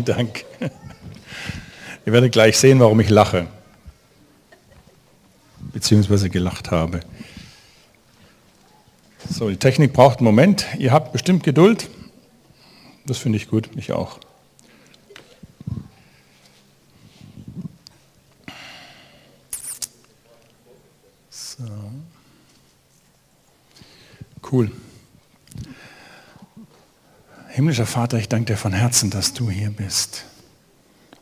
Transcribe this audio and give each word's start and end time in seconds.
Vielen 0.00 0.16
Dank. 0.16 0.46
Ihr 2.06 2.12
werdet 2.14 2.32
gleich 2.32 2.56
sehen, 2.56 2.80
warum 2.80 3.00
ich 3.00 3.10
lache. 3.10 3.46
Beziehungsweise 5.74 6.30
gelacht 6.30 6.70
habe. 6.70 7.00
So, 9.28 9.50
die 9.50 9.58
Technik 9.58 9.92
braucht 9.92 10.20
einen 10.20 10.24
Moment. 10.24 10.66
Ihr 10.78 10.90
habt 10.90 11.12
bestimmt 11.12 11.42
Geduld. 11.44 11.90
Das 13.04 13.18
finde 13.18 13.36
ich 13.36 13.48
gut, 13.48 13.68
ich 13.76 13.92
auch. 13.92 14.20
So. 21.28 21.64
Cool. 24.50 24.72
Himmlischer 27.60 27.84
Vater, 27.84 28.16
ich 28.16 28.30
danke 28.30 28.54
dir 28.54 28.56
von 28.56 28.72
Herzen, 28.72 29.10
dass 29.10 29.34
du 29.34 29.50
hier 29.50 29.68
bist. 29.68 30.24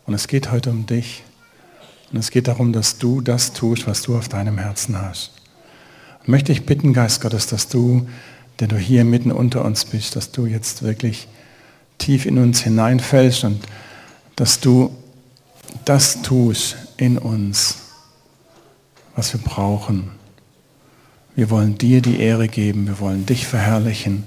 Und 0.07 0.15
es 0.15 0.29
geht 0.29 0.53
heute 0.53 0.71
um 0.71 0.87
dich. 0.87 1.25
Und 2.13 2.21
es 2.21 2.31
geht 2.31 2.47
darum, 2.47 2.73
dass 2.73 2.97
du 2.97 3.21
das 3.21 3.55
tust, 3.55 3.89
was 3.89 4.03
du 4.03 4.17
auf 4.17 4.29
deinem 4.29 4.57
Herzen 4.57 4.97
hast. 4.97 5.33
Und 6.21 6.29
möchte 6.29 6.53
ich 6.53 6.65
bitten, 6.65 6.93
Geist 6.93 7.23
Gottes, 7.23 7.49
dass 7.49 7.67
du, 7.67 8.09
der 8.61 8.69
du 8.69 8.77
hier 8.77 9.05
mitten 9.05 9.33
unter 9.33 9.65
uns 9.65 9.85
bist, 9.85 10.15
dass 10.15 10.31
du 10.31 10.47
jetzt 10.47 10.85
wirklich 10.85 11.27
tief 11.99 12.25
in 12.25 12.39
uns 12.39 12.61
hineinfällst 12.61 13.43
und 13.43 13.61
dass 14.37 14.61
du 14.61 14.97
das 15.87 16.23
tust 16.23 16.77
in 16.99 17.19
uns, 17.19 17.79
was 19.17 19.33
wir 19.33 19.41
brauchen. 19.41 20.13
Wir 21.35 21.51
wollen 21.51 21.79
dir 21.79 22.01
die 22.01 22.21
Ehre 22.21 22.47
geben, 22.47 22.87
wir 22.87 23.01
wollen 23.01 23.27
dich 23.27 23.45
verherrlichen, 23.45 24.23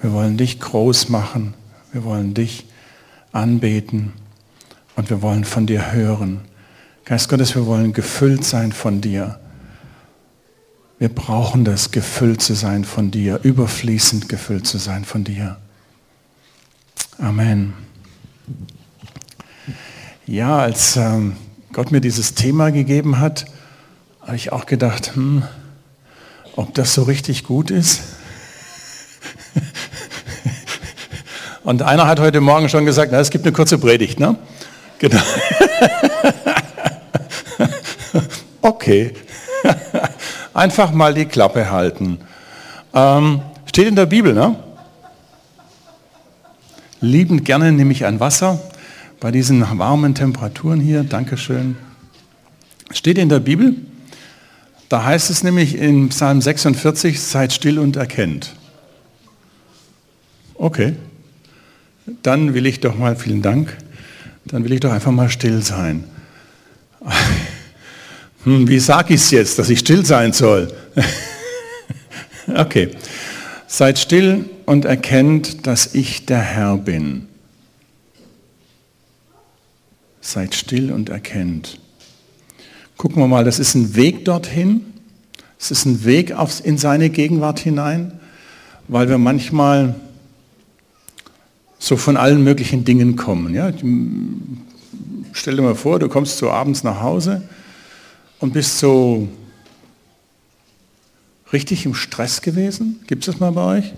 wir 0.00 0.12
wollen 0.12 0.36
dich 0.36 0.60
groß 0.60 1.08
machen, 1.08 1.54
wir 1.92 2.04
wollen 2.04 2.34
dich 2.34 2.66
anbeten 3.32 4.12
und 4.96 5.10
wir 5.10 5.22
wollen 5.22 5.44
von 5.44 5.66
dir 5.66 5.92
hören. 5.92 6.40
Geist 7.04 7.28
Gottes, 7.28 7.54
wir 7.54 7.66
wollen 7.66 7.92
gefüllt 7.92 8.44
sein 8.44 8.72
von 8.72 9.00
dir. 9.00 9.40
Wir 10.98 11.08
brauchen 11.08 11.64
das, 11.64 11.90
gefüllt 11.90 12.42
zu 12.42 12.54
sein 12.54 12.84
von 12.84 13.10
dir, 13.10 13.40
überfließend 13.42 14.28
gefüllt 14.28 14.66
zu 14.66 14.78
sein 14.78 15.04
von 15.04 15.24
dir. 15.24 15.56
Amen. 17.18 17.74
Ja, 20.26 20.58
als 20.58 20.96
ähm, 20.96 21.36
Gott 21.72 21.90
mir 21.90 22.00
dieses 22.00 22.34
Thema 22.34 22.70
gegeben 22.70 23.18
hat, 23.18 23.46
habe 24.20 24.36
ich 24.36 24.52
auch 24.52 24.66
gedacht, 24.66 25.14
hm, 25.14 25.42
ob 26.56 26.74
das 26.74 26.94
so 26.94 27.04
richtig 27.04 27.44
gut 27.44 27.70
ist. 27.70 28.17
Und 31.68 31.82
einer 31.82 32.06
hat 32.06 32.18
heute 32.18 32.40
Morgen 32.40 32.70
schon 32.70 32.86
gesagt, 32.86 33.12
na, 33.12 33.20
es 33.20 33.28
gibt 33.28 33.44
eine 33.44 33.52
kurze 33.52 33.76
Predigt, 33.76 34.18
ne? 34.18 34.36
Genau. 34.98 35.20
Okay. 38.62 39.12
Einfach 40.54 40.92
mal 40.92 41.12
die 41.12 41.26
Klappe 41.26 41.70
halten. 41.70 42.20
Ähm, 42.94 43.42
steht 43.66 43.86
in 43.86 43.96
der 43.96 44.06
Bibel, 44.06 44.32
ne? 44.32 44.56
Liebend 47.02 47.44
gerne 47.44 47.70
nehme 47.70 47.92
ich 47.92 48.06
ein 48.06 48.18
Wasser 48.18 48.58
bei 49.20 49.30
diesen 49.30 49.78
warmen 49.78 50.14
Temperaturen 50.14 50.80
hier. 50.80 51.02
Dankeschön. 51.04 51.76
Steht 52.92 53.18
in 53.18 53.28
der 53.28 53.40
Bibel. 53.40 53.74
Da 54.88 55.04
heißt 55.04 55.28
es 55.28 55.42
nämlich 55.42 55.76
in 55.76 56.08
Psalm 56.08 56.40
46, 56.40 57.20
seid 57.20 57.52
still 57.52 57.78
und 57.78 57.96
erkennt. 57.96 58.54
Okay. 60.54 60.94
Dann 62.22 62.54
will 62.54 62.66
ich 62.66 62.80
doch 62.80 62.96
mal, 62.96 63.16
vielen 63.16 63.42
Dank, 63.42 63.76
dann 64.44 64.64
will 64.64 64.72
ich 64.72 64.80
doch 64.80 64.92
einfach 64.92 65.12
mal 65.12 65.28
still 65.28 65.62
sein. 65.62 66.04
Hm, 68.44 68.68
wie 68.68 68.78
sage 68.78 69.14
ich 69.14 69.20
es 69.20 69.30
jetzt, 69.32 69.58
dass 69.58 69.68
ich 69.68 69.80
still 69.80 70.06
sein 70.06 70.32
soll? 70.32 70.72
okay. 72.56 72.90
Seid 73.66 73.98
still 73.98 74.48
und 74.64 74.84
erkennt, 74.84 75.66
dass 75.66 75.94
ich 75.94 76.24
der 76.24 76.38
Herr 76.38 76.78
bin. 76.78 77.26
Seid 80.20 80.54
still 80.54 80.92
und 80.92 81.08
erkennt. 81.08 81.80
Gucken 82.96 83.20
wir 83.20 83.26
mal, 83.26 83.44
das 83.44 83.58
ist 83.58 83.74
ein 83.74 83.96
Weg 83.96 84.24
dorthin. 84.24 84.82
Es 85.58 85.70
ist 85.70 85.84
ein 85.84 86.04
Weg 86.04 86.34
in 86.62 86.78
seine 86.78 87.10
Gegenwart 87.10 87.58
hinein, 87.58 88.12
weil 88.86 89.08
wir 89.08 89.18
manchmal 89.18 89.96
so 91.78 91.96
von 91.96 92.16
allen 92.16 92.42
möglichen 92.42 92.84
Dingen 92.84 93.16
kommen. 93.16 93.54
Ja? 93.54 93.70
Stell 95.32 95.56
dir 95.56 95.62
mal 95.62 95.74
vor, 95.74 95.98
du 95.98 96.08
kommst 96.08 96.38
so 96.38 96.50
abends 96.50 96.82
nach 96.82 97.00
Hause 97.00 97.42
und 98.40 98.52
bist 98.52 98.78
so 98.78 99.28
richtig 101.52 101.86
im 101.86 101.94
Stress 101.94 102.42
gewesen? 102.42 103.00
Gibt 103.06 103.22
es 103.26 103.32
das 103.32 103.40
mal 103.40 103.52
bei 103.52 103.78
euch? 103.78 103.92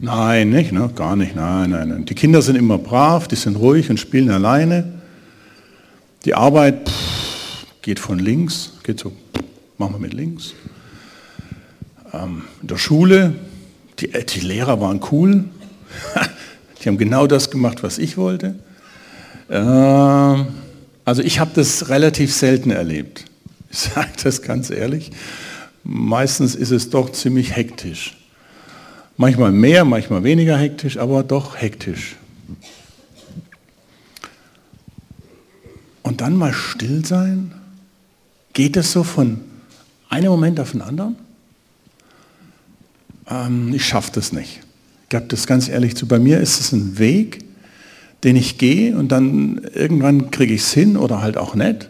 Nein, 0.00 0.50
nicht, 0.50 0.70
ne? 0.70 0.90
gar 0.94 1.16
nicht, 1.16 1.34
nein, 1.34 1.70
nein, 1.70 1.88
nein. 1.88 2.04
Die 2.04 2.14
Kinder 2.14 2.40
sind 2.40 2.54
immer 2.54 2.78
brav, 2.78 3.26
die 3.26 3.34
sind 3.34 3.56
ruhig 3.56 3.90
und 3.90 3.98
spielen 3.98 4.30
alleine. 4.30 4.92
Die 6.24 6.34
Arbeit 6.34 6.88
pff, 6.88 7.66
geht 7.82 7.98
von 7.98 8.18
links, 8.18 8.74
geht 8.84 9.00
so, 9.00 9.12
machen 9.76 9.94
wir 9.94 9.98
mit 9.98 10.14
links. 10.14 10.54
Ähm, 12.12 12.42
in 12.62 12.68
der 12.68 12.76
Schule, 12.76 13.34
die, 13.98 14.12
die 14.12 14.40
Lehrer 14.40 14.80
waren 14.80 15.00
cool. 15.10 15.44
die 16.88 16.92
haben 16.92 16.98
genau 16.98 17.26
das 17.26 17.50
gemacht, 17.50 17.82
was 17.82 17.98
ich 17.98 18.16
wollte. 18.16 18.54
Ähm, 19.50 20.46
also 21.04 21.22
ich 21.22 21.38
habe 21.38 21.50
das 21.54 21.90
relativ 21.90 22.32
selten 22.32 22.70
erlebt. 22.70 23.26
Ich 23.70 23.78
sage 23.94 24.08
das 24.22 24.40
ganz 24.40 24.70
ehrlich. 24.70 25.10
Meistens 25.84 26.54
ist 26.54 26.70
es 26.70 26.88
doch 26.88 27.12
ziemlich 27.12 27.54
hektisch. 27.54 28.16
Manchmal 29.18 29.52
mehr, 29.52 29.84
manchmal 29.84 30.24
weniger 30.24 30.56
hektisch, 30.56 30.96
aber 30.96 31.22
doch 31.22 31.60
hektisch. 31.60 32.16
Und 36.02 36.22
dann 36.22 36.36
mal 36.36 36.54
still 36.54 37.04
sein? 37.04 37.52
Geht 38.54 38.76
das 38.76 38.92
so 38.92 39.04
von 39.04 39.42
einem 40.08 40.30
Moment 40.30 40.58
auf 40.58 40.70
den 40.70 40.80
anderen? 40.80 41.16
Ähm, 43.28 43.74
ich 43.74 43.84
schaffe 43.84 44.10
das 44.14 44.32
nicht. 44.32 44.60
Ich 45.08 45.10
gebe 45.10 45.24
das 45.28 45.46
ganz 45.46 45.70
ehrlich 45.70 45.96
zu. 45.96 46.06
Bei 46.06 46.18
mir 46.18 46.38
ist 46.38 46.60
es 46.60 46.72
ein 46.72 46.98
Weg, 46.98 47.38
den 48.24 48.36
ich 48.36 48.58
gehe 48.58 48.94
und 48.94 49.08
dann 49.08 49.62
irgendwann 49.72 50.30
kriege 50.30 50.52
ich 50.52 50.60
es 50.60 50.74
hin 50.74 50.98
oder 50.98 51.22
halt 51.22 51.38
auch 51.38 51.54
nicht. 51.54 51.88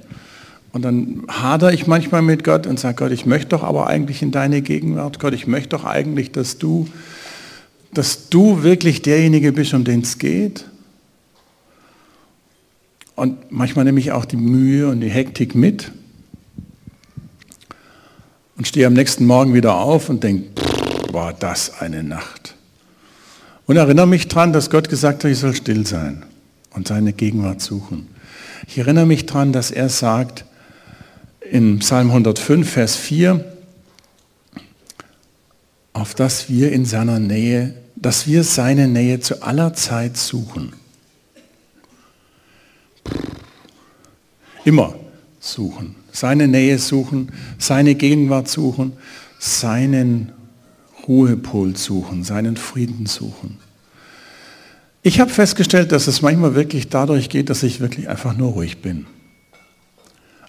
Und 0.71 0.83
dann 0.83 1.25
hadere 1.27 1.75
ich 1.75 1.89
manchmal 1.89 2.23
mit 2.23 2.45
Gott 2.45 2.69
und 2.69 2.79
sage, 2.79 2.95
Gott, 2.95 3.11
ich 3.11 3.27
möchte 3.27 3.49
doch 3.49 3.65
aber 3.65 3.89
eigentlich 3.89 4.23
in 4.23 4.31
deine 4.31 4.63
Gegenwart. 4.63 5.19
Gott, 5.19 5.35
ich 5.35 5.49
möchte 5.49 5.71
doch 5.71 5.85
eigentlich, 5.85 6.31
dass 6.31 6.59
du, 6.59 6.87
dass 7.93 8.29
du 8.29 8.63
wirklich 8.63 9.03
derjenige 9.03 9.51
bist, 9.51 9.75
um 9.75 9.83
den 9.83 10.03
es 10.03 10.19
geht. 10.19 10.67
Und 13.17 13.51
manchmal 13.51 13.85
nehme 13.85 13.99
ich 13.99 14.13
auch 14.13 14.27
die 14.27 14.37
Mühe 14.37 14.87
und 14.87 15.01
die 15.01 15.11
Hektik 15.11 15.57
mit 15.57 15.91
und 18.57 18.69
stehe 18.69 18.87
am 18.87 18.93
nächsten 18.93 19.27
Morgen 19.27 19.55
wieder 19.55 19.75
auf 19.75 20.09
und 20.09 20.23
denke, 20.23 20.51
war 21.11 21.33
das 21.33 21.81
eine 21.81 22.05
Nacht. 22.05 22.55
Und 23.69 23.77
erinnere 23.77 24.07
mich 24.07 24.29
daran, 24.29 24.55
dass 24.55 24.71
Gott 24.71 24.89
gesagt 24.89 25.25
hat, 25.25 25.31
ich 25.31 25.39
soll 25.39 25.55
still 25.55 25.87
sein 25.87 26.25
und 26.71 26.89
seine 26.89 27.13
Gegenwart 27.13 27.61
suchen. 27.61 28.09
Ich 28.67 28.79
erinnere 28.79 29.05
mich 29.05 29.27
daran, 29.27 29.53
dass 29.53 29.71
er 29.71 29.91
sagt, 29.91 30.47
in 31.51 31.79
Psalm 31.81 32.09
105, 32.09 32.67
Vers 32.67 32.97
4, 32.97 33.45
auf 35.93 36.15
dass 36.15 36.49
wir 36.49 36.73
in 36.73 36.87
seiner 36.87 37.19
Nähe, 37.21 37.75
dass 37.95 38.27
wir 38.27 38.43
seine 38.43 38.89
Nähe 38.89 39.21
zu 39.21 39.43
aller 39.43 39.75
Zeit 39.75 40.17
suchen. 40.17 40.73
Immer 44.65 44.95
suchen. 45.41 45.95
Seine 46.11 46.49
Nähe 46.49 46.79
suchen, 46.79 47.33
seine 47.59 47.97
Gegenwart 47.97 48.49
suchen, 48.49 48.95
seinen 49.39 50.33
Ruhepol 51.09 51.77
suchen, 51.77 52.23
seinen 52.23 52.57
Frieden 52.57 53.07
suchen. 53.07 53.57
Ich 55.03 55.21
habe 55.21 55.31
festgestellt, 55.31 55.91
dass 55.91 56.07
es 56.07 56.21
manchmal 56.21 56.55
wirklich 56.55 56.89
dadurch 56.89 57.31
geht, 57.31 57.49
dass 57.49 57.63
ich 57.63 57.81
wirklich 57.81 58.09
einfach 58.09 58.37
nur 58.37 58.53
ruhig 58.53 58.83
bin. 58.83 59.07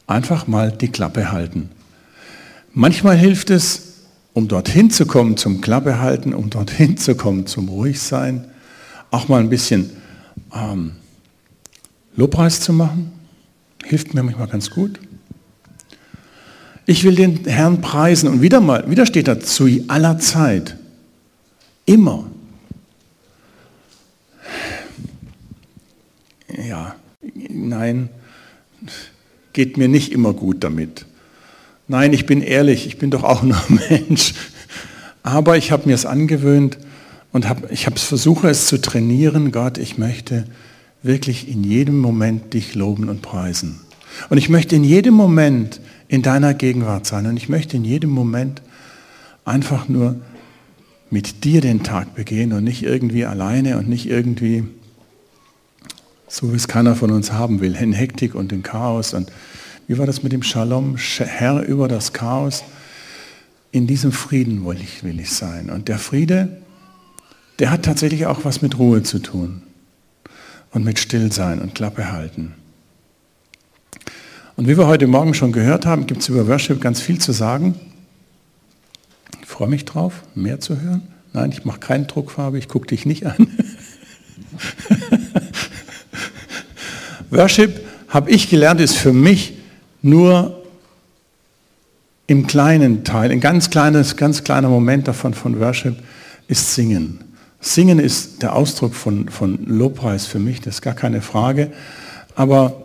Einfach 0.05 0.47
mal 0.47 0.71
die 0.71 0.89
Klappe 0.89 1.31
halten. 1.31 1.69
Manchmal 2.73 3.17
hilft 3.17 3.51
es, 3.51 3.93
um 4.33 4.47
dorthin 4.47 4.91
zu 4.91 5.05
kommen 5.05 5.37
zum 5.37 5.61
Klappe 5.61 5.99
halten, 5.99 6.33
um 6.33 6.49
dorthin 6.49 6.97
zu 6.97 7.15
kommen 7.15 7.45
zum 7.45 7.69
Ruhigsein, 7.69 8.45
auch 9.11 9.27
mal 9.27 9.39
ein 9.39 9.49
bisschen 9.49 9.89
ähm, 10.53 10.93
Lobpreis 12.15 12.59
zu 12.59 12.73
machen. 12.73 13.11
Hilft 13.85 14.13
mir 14.13 14.23
manchmal 14.23 14.47
ganz 14.47 14.69
gut. 14.69 14.99
Ich 16.89 17.03
will 17.03 17.13
den 17.13 17.45
Herrn 17.45 17.81
preisen 17.81 18.27
und 18.27 18.41
wieder 18.41 18.61
mal, 18.61 18.89
wieder 18.89 19.05
steht 19.05 19.27
da 19.27 19.39
zu 19.39 19.69
aller 19.89 20.17
Zeit. 20.17 20.75
Immer. 21.85 22.25
Ja, 26.65 26.95
nein, 27.47 28.09
geht 29.53 29.77
mir 29.77 29.87
nicht 29.87 30.11
immer 30.11 30.33
gut 30.33 30.63
damit. 30.63 31.05
Nein, 31.87 32.11
ich 32.11 32.25
bin 32.25 32.41
ehrlich, 32.41 32.87
ich 32.87 32.97
bin 32.97 33.11
doch 33.11 33.23
auch 33.23 33.43
nur 33.43 33.61
Mensch. 33.89 34.33
Aber 35.21 35.57
ich 35.57 35.71
habe 35.71 35.87
mir 35.87 35.93
es 35.93 36.07
angewöhnt 36.07 36.79
und 37.31 37.47
hab, 37.47 37.71
ich 37.71 37.85
habe 37.85 37.99
versuche 37.99 38.49
es 38.49 38.65
zu 38.65 38.81
trainieren. 38.81 39.51
Gott, 39.51 39.77
ich 39.77 39.99
möchte 39.99 40.45
wirklich 41.03 41.49
in 41.49 41.63
jedem 41.63 41.99
Moment 41.99 42.55
dich 42.55 42.73
loben 42.73 43.09
und 43.09 43.21
preisen. 43.21 43.79
Und 44.31 44.39
ich 44.39 44.49
möchte 44.49 44.75
in 44.75 44.83
jedem 44.83 45.13
Moment 45.13 45.79
in 46.09 46.21
deiner 46.21 46.53
Gegenwart 46.53 47.05
sein. 47.05 47.27
Und 47.27 47.37
ich 47.37 47.47
möchte 47.47 47.77
in 47.77 47.85
jedem 47.85 48.09
Moment 48.09 48.61
einfach 49.45 49.87
nur 49.87 50.19
mit 51.09 51.45
dir 51.45 51.61
den 51.61 51.83
Tag 51.83 52.15
begehen 52.15 52.51
und 52.51 52.65
nicht 52.65 52.83
irgendwie 52.83 53.25
alleine 53.25 53.77
und 53.77 53.87
nicht 53.87 54.07
irgendwie 54.07 54.65
so, 56.27 56.51
wie 56.51 56.57
es 56.57 56.67
keiner 56.67 56.95
von 56.95 57.11
uns 57.11 57.31
haben 57.31 57.61
will, 57.61 57.75
in 57.75 57.93
Hektik 57.93 58.35
und 58.35 58.51
in 58.51 58.61
Chaos 58.61 59.13
und 59.13 59.31
wie 59.87 59.97
war 59.97 60.05
das 60.05 60.21
mit 60.21 60.31
dem 60.31 60.43
Shalom? 60.43 60.97
Herr 60.97 61.63
über 61.63 61.87
das 61.87 62.13
Chaos. 62.13 62.63
In 63.71 63.87
diesem 63.87 64.11
Frieden 64.11 64.63
will 64.63 64.79
ich, 64.79 65.03
will 65.03 65.19
ich 65.19 65.31
sein. 65.31 65.71
Und 65.71 65.87
der 65.87 65.97
Friede, 65.97 66.61
der 67.57 67.71
hat 67.71 67.85
tatsächlich 67.85 68.27
auch 68.27 68.45
was 68.45 68.61
mit 68.61 68.77
Ruhe 68.77 69.01
zu 69.01 69.17
tun. 69.17 69.63
Und 70.69 70.85
mit 70.85 70.99
Stillsein 70.99 71.59
und 71.59 71.73
Klappe 71.73 72.11
halten. 72.11 72.53
Und 74.59 74.67
wie 74.67 74.77
wir 74.77 74.87
heute 74.87 75.07
Morgen 75.07 75.33
schon 75.33 75.53
gehört 75.53 75.85
haben, 75.85 76.05
gibt 76.05 76.21
es 76.21 76.27
über 76.27 76.49
Worship 76.49 76.81
ganz 76.81 76.99
viel 76.99 77.17
zu 77.17 77.31
sagen. 77.31 77.75
Ich 79.41 79.47
freue 79.47 79.69
mich 79.69 79.85
drauf, 79.85 80.23
mehr 80.35 80.59
zu 80.59 80.81
hören. 80.81 81.07
Nein, 81.31 81.53
ich 81.53 81.63
mache 81.63 81.79
keinen 81.79 82.07
Druckfarbe, 82.07 82.57
ich 82.57 82.67
gucke 82.67 82.87
dich 82.87 83.05
nicht 83.05 83.25
an. 83.25 83.35
Worship, 87.29 87.87
habe 88.09 88.31
ich 88.31 88.49
gelernt, 88.49 88.81
ist 88.81 88.97
für 88.97 89.13
mich 89.13 89.53
nur 90.01 90.61
im 92.27 92.45
kleinen 92.45 93.05
Teil, 93.05 93.31
ein 93.31 93.39
ganz 93.39 93.69
kleines, 93.69 94.17
ganz 94.17 94.43
kleiner 94.43 94.67
Moment 94.67 95.07
davon 95.07 95.33
von 95.33 95.61
Worship 95.61 95.95
ist 96.49 96.75
Singen. 96.75 97.23
Singen 97.61 97.97
ist 97.97 98.41
der 98.41 98.57
Ausdruck 98.57 98.93
von, 98.93 99.29
von 99.29 99.65
Lobpreis 99.67 100.25
für 100.25 100.39
mich, 100.39 100.59
das 100.59 100.75
ist 100.75 100.81
gar 100.81 100.95
keine 100.95 101.21
Frage. 101.21 101.71
Aber 102.35 102.83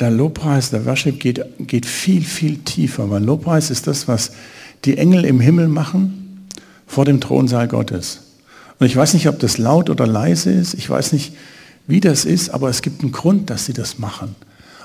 der 0.00 0.10
Lobpreis, 0.10 0.70
der 0.70 0.84
Worship 0.84 1.20
geht, 1.20 1.44
geht 1.58 1.86
viel, 1.86 2.22
viel 2.22 2.58
tiefer, 2.58 3.10
weil 3.10 3.24
Lobpreis 3.24 3.70
ist 3.70 3.86
das, 3.86 4.08
was 4.08 4.32
die 4.84 4.98
Engel 4.98 5.24
im 5.24 5.40
Himmel 5.40 5.68
machen 5.68 6.46
vor 6.86 7.04
dem 7.04 7.20
Thronsaal 7.20 7.68
Gottes. 7.68 8.20
Und 8.78 8.86
ich 8.86 8.96
weiß 8.96 9.14
nicht, 9.14 9.28
ob 9.28 9.38
das 9.38 9.58
laut 9.58 9.88
oder 9.88 10.06
leise 10.06 10.50
ist, 10.50 10.74
ich 10.74 10.88
weiß 10.88 11.12
nicht, 11.12 11.32
wie 11.86 12.00
das 12.00 12.24
ist, 12.24 12.50
aber 12.50 12.68
es 12.68 12.82
gibt 12.82 13.02
einen 13.02 13.12
Grund, 13.12 13.48
dass 13.48 13.64
sie 13.64 13.72
das 13.72 13.98
machen. 13.98 14.34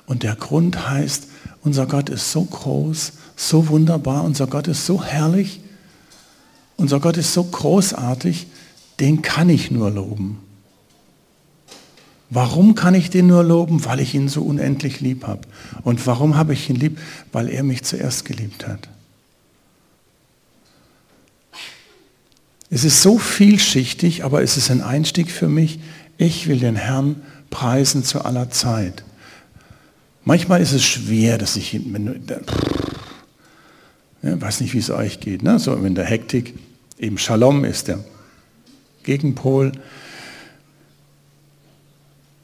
Und 0.06 0.24
der 0.24 0.36
Grund 0.36 0.90
heißt, 0.90 1.28
unser 1.64 1.86
Gott 1.88 2.10
ist 2.10 2.32
so 2.32 2.44
groß, 2.44 3.14
so 3.36 3.68
wunderbar, 3.70 4.24
unser 4.24 4.48
Gott 4.48 4.68
ist 4.68 4.86
so 4.86 5.04
herrlich, 5.04 5.62
unser 6.78 7.00
Gott 7.00 7.18
ist 7.18 7.34
so 7.34 7.44
großartig, 7.44 8.48
den 9.00 9.22
kann 9.22 9.50
ich 9.50 9.72
nur 9.72 9.92
loben. 9.92 10.40
Warum 12.34 12.76
kann 12.76 12.96
ich 12.96 13.10
den 13.10 13.28
nur 13.28 13.44
loben? 13.44 13.84
Weil 13.84 14.00
ich 14.00 14.16
ihn 14.16 14.30
so 14.30 14.42
unendlich 14.42 15.02
lieb 15.02 15.28
habe. 15.28 15.42
Und 15.84 16.08
warum 16.08 16.38
habe 16.38 16.54
ich 16.54 16.70
ihn 16.70 16.78
lieb? 16.78 16.98
Weil 17.34 17.50
er 17.50 17.62
mich 17.62 17.84
zuerst 17.84 18.24
geliebt 18.24 18.68
hat. 18.68 18.88
Es 22.70 22.86
ist 22.86 23.02
so 23.02 23.20
vielschichtig, 23.20 24.24
aber 24.24 24.42
es 24.42 24.56
ist 24.56 24.72
ein 24.72 24.82
Einstieg 24.82 25.30
für 25.30 25.50
mich. 25.50 25.80
Ich 26.18 26.48
will 26.48 26.60
den 26.60 26.78
Herrn 26.78 27.22
preisen 27.50 28.06
zu 28.06 28.24
aller 28.24 28.50
Zeit. 28.50 29.04
Manchmal 30.24 30.62
ist 30.62 30.72
es 30.72 30.86
schwer, 30.86 31.38
dass 31.38 31.58
ich, 31.58 31.82
wenn, 31.92 32.22
ja, 34.24 34.40
weiß 34.40 34.62
nicht, 34.62 34.74
wie 34.74 34.78
es 34.78 34.90
euch 34.90 35.20
geht, 35.20 35.44
ne? 35.44 35.60
so 35.60 35.74
in 35.74 35.96
der 35.96 36.06
Hektik, 36.06 36.54
eben 36.98 37.18
Shalom 37.18 37.66
ist 37.66 37.90
der 37.90 38.00
Gegenpol. 39.04 39.74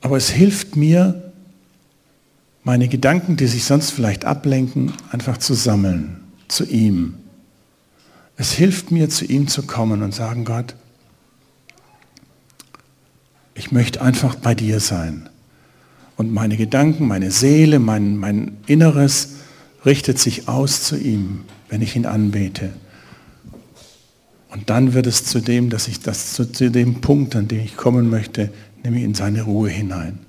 Aber 0.01 0.17
es 0.17 0.29
hilft 0.29 0.75
mir, 0.75 1.31
meine 2.63 2.89
Gedanken, 2.89 3.37
die 3.37 3.47
sich 3.47 3.63
sonst 3.63 3.91
vielleicht 3.91 4.25
ablenken, 4.25 4.93
einfach 5.11 5.37
zu 5.37 5.53
sammeln, 5.53 6.21
zu 6.47 6.65
ihm. 6.65 7.15
Es 8.35 8.51
hilft 8.51 8.91
mir, 8.91 9.09
zu 9.09 9.25
ihm 9.25 9.47
zu 9.47 9.63
kommen 9.63 10.03
und 10.03 10.13
sagen, 10.13 10.45
Gott, 10.45 10.75
ich 13.55 13.71
möchte 13.71 14.01
einfach 14.01 14.35
bei 14.35 14.53
dir 14.53 14.79
sein. 14.79 15.29
Und 16.17 16.33
meine 16.33 16.57
Gedanken, 16.57 17.07
meine 17.07 17.31
Seele, 17.31 17.79
mein, 17.79 18.17
mein 18.17 18.57
Inneres 18.67 19.35
richtet 19.85 20.19
sich 20.19 20.47
aus 20.47 20.83
zu 20.83 20.97
ihm, 20.97 21.45
wenn 21.69 21.81
ich 21.81 21.95
ihn 21.95 22.05
anbete. 22.05 22.73
Und 24.57 24.69
dann 24.69 24.93
wird 24.93 25.07
es 25.07 25.23
zu 25.23 25.39
dem, 25.39 25.69
dass 25.69 25.87
ich 25.87 26.01
das 26.01 26.33
zu, 26.33 26.51
zu 26.51 26.71
dem 26.71 27.01
Punkt, 27.01 27.35
an 27.35 27.47
dem 27.47 27.59
ich 27.59 27.77
kommen 27.77 28.09
möchte, 28.09 28.49
nämlich 28.83 29.03
in 29.03 29.13
seine 29.13 29.43
Ruhe 29.43 29.69
hinein. 29.69 30.19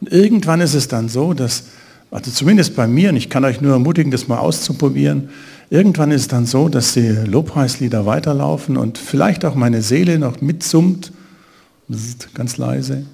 Und 0.00 0.12
irgendwann 0.12 0.60
ist 0.60 0.74
es 0.74 0.88
dann 0.88 1.08
so, 1.08 1.34
dass, 1.34 1.64
also 2.10 2.30
zumindest 2.30 2.76
bei 2.76 2.86
mir, 2.86 3.10
und 3.10 3.16
ich 3.16 3.30
kann 3.30 3.44
euch 3.44 3.60
nur 3.60 3.72
ermutigen, 3.72 4.10
das 4.10 4.28
mal 4.28 4.38
auszuprobieren, 4.38 5.30
irgendwann 5.70 6.10
ist 6.10 6.22
es 6.22 6.28
dann 6.28 6.46
so, 6.46 6.68
dass 6.68 6.94
die 6.94 7.08
Lobpreislieder 7.08 8.06
weiterlaufen 8.06 8.76
und 8.76 8.98
vielleicht 8.98 9.44
auch 9.44 9.54
meine 9.54 9.82
Seele 9.82 10.18
noch 10.18 10.40
mitsummt, 10.40 11.12
ganz 12.34 12.56
leise 12.56 13.04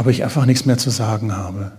aber 0.00 0.10
ich 0.10 0.24
einfach 0.24 0.46
nichts 0.46 0.64
mehr 0.64 0.78
zu 0.78 0.88
sagen 0.88 1.36
habe. 1.36 1.72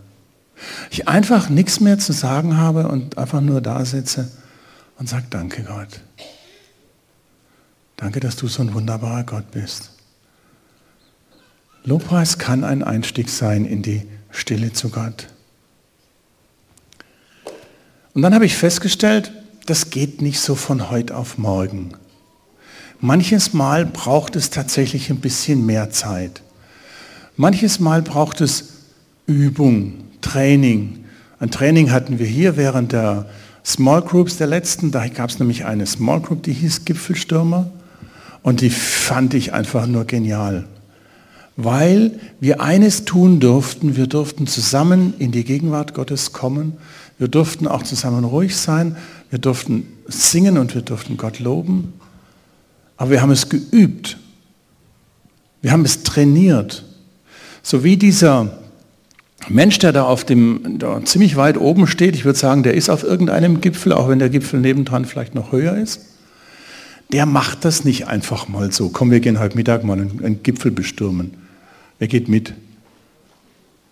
Ich 0.92 1.08
einfach 1.08 1.50
nichts 1.50 1.80
mehr 1.80 1.98
zu 1.98 2.14
sagen 2.14 2.56
habe 2.58 2.88
und 2.88 3.18
einfach 3.18 3.42
nur 3.42 3.62
da 3.62 3.84
sitze 3.84 4.30
und 5.00 5.10
sage, 5.10 5.26
danke 5.32 5.64
Gott. 5.64 6.02
Danke, 8.02 8.20
dass 8.20 8.36
du 8.36 8.48
so 8.48 8.64
ein 8.64 8.74
wunderbarer 8.74 9.24
Gott 9.24 9.52
bist. 9.52 9.92
Lobpreis 11.84 12.40
kann 12.40 12.64
ein 12.64 12.84
Einstieg 12.84 13.30
sein 13.30 13.64
in 13.64 13.84
die 13.84 14.02
Stille 14.32 14.74
zu 14.74 14.90
Gott. 14.90 15.28
Und 18.16 18.24
dann 18.24 18.34
habe 18.34 18.48
ich 18.48 18.58
festgestellt, 18.58 19.32
das 19.68 19.92
geht 19.92 20.20
nicht 20.20 20.40
so 20.40 20.56
von 20.56 20.90
heute 20.90 21.16
auf 21.16 21.38
morgen. 21.38 21.92
Manches 23.00 23.54
Mal 23.54 23.86
braucht 23.86 24.36
es 24.36 24.50
tatsächlich 24.50 25.12
ein 25.12 25.22
bisschen 25.22 25.68
mehr 25.68 25.92
Zeit. 25.92 26.42
Manches 27.38 27.80
Mal 27.80 28.02
braucht 28.02 28.42
es 28.42 28.70
Übung, 29.28 30.06
Training. 30.22 31.06
Ein 31.40 31.52
Training 31.52 31.92
hatten 31.92 32.18
wir 32.18 32.26
hier 32.26 32.58
während 32.58 32.94
der 32.94 33.30
Small 33.64 34.02
Groups 34.02 34.38
der 34.38 34.48
letzten. 34.48 34.90
Da 34.90 35.08
gab 35.08 35.30
es 35.30 35.38
nämlich 35.38 35.66
eine 35.66 35.86
Small 35.86 36.20
Group, 36.20 36.42
die 36.42 36.54
hieß 36.54 36.84
Gipfelstürmer. 36.86 37.70
Und 38.44 38.62
die 38.62 38.70
fand 38.70 39.34
ich 39.34 39.54
einfach 39.54 39.86
nur 39.86 40.06
genial. 40.06 40.66
Weil 41.58 42.20
wir 42.40 42.62
eines 42.62 43.06
tun 43.06 43.40
durften, 43.40 43.96
wir 43.96 44.08
durften 44.08 44.48
zusammen 44.48 45.14
in 45.20 45.32
die 45.32 45.44
Gegenwart 45.44 45.94
Gottes 45.94 46.34
kommen. 46.34 46.78
Wir 47.20 47.28
durften 47.28 47.68
auch 47.68 47.84
zusammen 47.84 48.24
ruhig 48.24 48.56
sein. 48.56 48.96
Wir 49.30 49.40
durften 49.40 49.88
singen 50.08 50.58
und 50.58 50.74
wir 50.74 50.82
durften 50.82 51.18
Gott 51.18 51.40
loben. 51.40 51.94
Aber 52.98 53.12
wir 53.12 53.22
haben 53.22 53.32
es 53.32 53.50
geübt. 53.50 54.18
Wir 55.62 55.72
haben 55.72 55.86
es 55.86 56.04
trainiert. 56.04 56.84
So 57.62 57.84
wie 57.84 57.98
dieser 57.98 58.58
Mensch, 59.50 59.80
der 59.80 59.92
da 59.92 60.04
auf 60.04 60.24
dem, 60.24 60.80
da 60.80 61.04
ziemlich 61.04 61.36
weit 61.36 61.58
oben 61.58 61.88
steht, 61.88 62.16
ich 62.16 62.26
würde 62.26 62.40
sagen, 62.40 62.64
der 62.64 62.74
ist 62.74 62.90
auf 62.90 63.04
irgendeinem 63.04 63.62
Gipfel, 63.62 63.94
auch 63.94 64.10
wenn 64.10 64.20
der 64.20 64.30
Gipfel 64.30 64.60
nebendran 64.60 65.06
vielleicht 65.06 65.36
noch 65.36 65.52
höher 65.52 65.78
ist, 65.78 66.02
der 67.12 67.26
macht 67.26 67.66
das 67.66 67.84
nicht 67.84 68.08
einfach 68.08 68.48
mal 68.48 68.72
so. 68.72 68.90
Komm, 68.90 69.12
wir 69.12 69.20
gehen 69.20 69.40
heute 69.40 69.56
Mittag 69.56 69.84
mal 69.84 70.00
einen, 70.00 70.44
Gipfel 70.44 70.72
bestürmen. 70.72 71.36
Wer 72.00 72.08
geht 72.08 72.28
mit? 72.28 72.54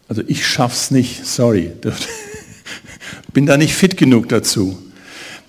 Also 0.07 0.23
ich 0.27 0.47
schaff's 0.47 0.91
nicht, 0.91 1.25
sorry. 1.25 1.71
Bin 3.33 3.45
da 3.45 3.57
nicht 3.57 3.75
fit 3.75 3.97
genug 3.97 4.29
dazu. 4.29 4.77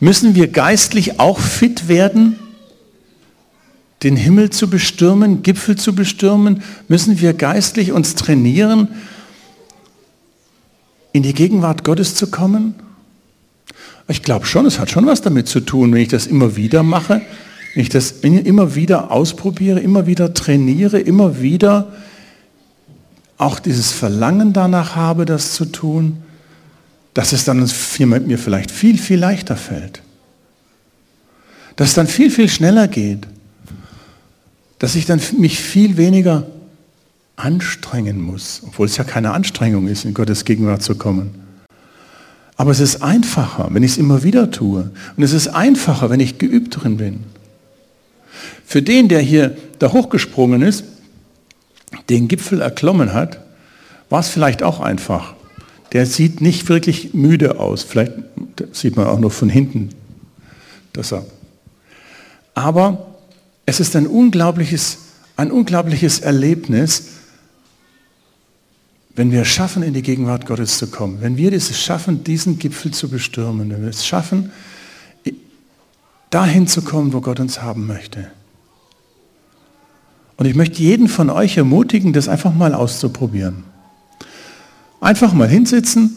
Müssen 0.00 0.34
wir 0.34 0.48
geistlich 0.48 1.20
auch 1.20 1.38
fit 1.38 1.88
werden? 1.88 2.36
den 4.02 4.16
Himmel 4.16 4.50
zu 4.50 4.68
bestürmen, 4.70 5.42
Gipfel 5.42 5.76
zu 5.76 5.94
bestürmen? 5.94 6.62
Müssen 6.88 7.20
wir 7.20 7.34
geistlich 7.34 7.92
uns 7.92 8.14
trainieren, 8.14 8.88
in 11.12 11.22
die 11.22 11.34
Gegenwart 11.34 11.84
Gottes 11.84 12.14
zu 12.14 12.30
kommen? 12.30 12.74
Ich 14.08 14.22
glaube 14.22 14.46
schon, 14.46 14.66
es 14.66 14.78
hat 14.78 14.90
schon 14.90 15.06
was 15.06 15.22
damit 15.22 15.48
zu 15.48 15.60
tun, 15.60 15.92
wenn 15.92 16.02
ich 16.02 16.08
das 16.08 16.26
immer 16.26 16.56
wieder 16.56 16.82
mache, 16.82 17.20
wenn 17.74 17.82
ich 17.82 17.88
das 17.88 18.10
immer 18.10 18.74
wieder 18.74 19.10
ausprobiere, 19.10 19.80
immer 19.80 20.06
wieder 20.06 20.34
trainiere, 20.34 20.98
immer 20.98 21.40
wieder 21.40 21.92
auch 23.38 23.58
dieses 23.58 23.92
Verlangen 23.92 24.52
danach 24.52 24.96
habe, 24.96 25.24
das 25.24 25.52
zu 25.52 25.64
tun, 25.64 26.22
dass 27.14 27.32
es 27.32 27.44
dann 27.44 27.58
mir 28.26 28.38
vielleicht 28.38 28.70
viel, 28.70 28.98
viel 28.98 29.18
leichter 29.18 29.56
fällt. 29.56 30.02
Dass 31.76 31.88
es 31.88 31.94
dann 31.94 32.06
viel, 32.06 32.30
viel 32.30 32.48
schneller 32.48 32.88
geht. 32.88 33.26
Dass 34.78 34.94
ich 34.94 35.06
dann 35.06 35.20
mich 35.38 35.58
viel 35.58 35.96
weniger 35.96 36.46
anstrengen 37.36 38.20
muss, 38.20 38.62
obwohl 38.66 38.86
es 38.86 38.96
ja 38.96 39.04
keine 39.04 39.32
Anstrengung 39.32 39.88
ist, 39.88 40.04
in 40.04 40.12
Gottes 40.12 40.44
Gegenwart 40.44 40.82
zu 40.82 40.96
kommen. 40.96 41.34
Aber 42.56 42.70
es 42.70 42.80
ist 42.80 43.02
einfacher, 43.02 43.68
wenn 43.70 43.82
ich 43.82 43.92
es 43.92 43.98
immer 43.98 44.22
wieder 44.22 44.50
tue. 44.50 44.90
Und 45.16 45.22
es 45.22 45.32
ist 45.32 45.48
einfacher, 45.48 46.10
wenn 46.10 46.20
ich 46.20 46.36
geübt 46.36 46.82
drin 46.82 46.98
bin. 46.98 47.24
Für 48.70 48.82
den, 48.82 49.08
der 49.08 49.18
hier 49.18 49.56
da 49.80 49.92
hochgesprungen 49.92 50.62
ist, 50.62 50.84
den 52.08 52.28
Gipfel 52.28 52.60
erklommen 52.60 53.12
hat, 53.12 53.40
war 54.10 54.20
es 54.20 54.28
vielleicht 54.28 54.62
auch 54.62 54.78
einfach. 54.78 55.34
Der 55.90 56.06
sieht 56.06 56.40
nicht 56.40 56.68
wirklich 56.68 57.12
müde 57.12 57.58
aus. 57.58 57.82
Vielleicht 57.82 58.12
sieht 58.70 58.94
man 58.94 59.08
auch 59.08 59.18
nur 59.18 59.32
von 59.32 59.48
hinten, 59.48 59.88
dass 60.92 61.12
er. 61.12 61.26
Aber 62.54 63.16
es 63.66 63.80
ist 63.80 63.96
ein 63.96 64.06
unglaubliches, 64.06 64.98
ein 65.34 65.50
unglaubliches 65.50 66.20
Erlebnis, 66.20 67.06
wenn 69.16 69.32
wir 69.32 69.42
es 69.42 69.48
schaffen, 69.48 69.82
in 69.82 69.94
die 69.94 70.02
Gegenwart 70.02 70.46
Gottes 70.46 70.78
zu 70.78 70.86
kommen, 70.86 71.20
wenn 71.22 71.36
wir 71.36 71.52
es 71.52 71.76
schaffen, 71.76 72.22
diesen 72.22 72.60
Gipfel 72.60 72.92
zu 72.92 73.08
bestürmen, 73.08 73.68
wenn 73.68 73.82
wir 73.82 73.90
es 73.90 74.06
schaffen, 74.06 74.52
dahin 76.30 76.68
zu 76.68 76.82
kommen, 76.82 77.12
wo 77.12 77.20
Gott 77.20 77.40
uns 77.40 77.62
haben 77.62 77.88
möchte. 77.88 78.30
Und 80.40 80.46
ich 80.46 80.54
möchte 80.54 80.80
jeden 80.80 81.06
von 81.06 81.28
euch 81.28 81.58
ermutigen, 81.58 82.14
das 82.14 82.26
einfach 82.26 82.54
mal 82.54 82.72
auszuprobieren. 82.72 83.64
Einfach 84.98 85.34
mal 85.34 85.46
hinsitzen 85.46 86.16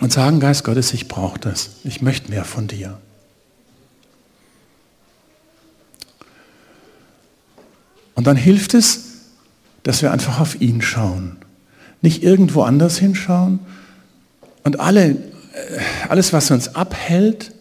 und 0.00 0.12
sagen, 0.12 0.38
Geist 0.38 0.62
Gottes, 0.62 0.94
ich 0.94 1.08
brauche 1.08 1.40
das. 1.40 1.70
Ich 1.82 2.02
möchte 2.02 2.30
mehr 2.30 2.44
von 2.44 2.68
dir. 2.68 2.98
Und 8.14 8.28
dann 8.28 8.36
hilft 8.36 8.74
es, 8.74 9.00
dass 9.82 10.02
wir 10.02 10.12
einfach 10.12 10.38
auf 10.38 10.60
ihn 10.60 10.80
schauen 10.80 11.38
nicht 12.02 12.22
irgendwo 12.22 12.62
anders 12.62 12.98
hinschauen 12.98 13.58
und 14.62 14.78
alle, 14.78 15.10
äh, 15.10 15.16
alles, 16.08 16.32
was 16.32 16.52
uns 16.52 16.76
abhält, 16.76 17.52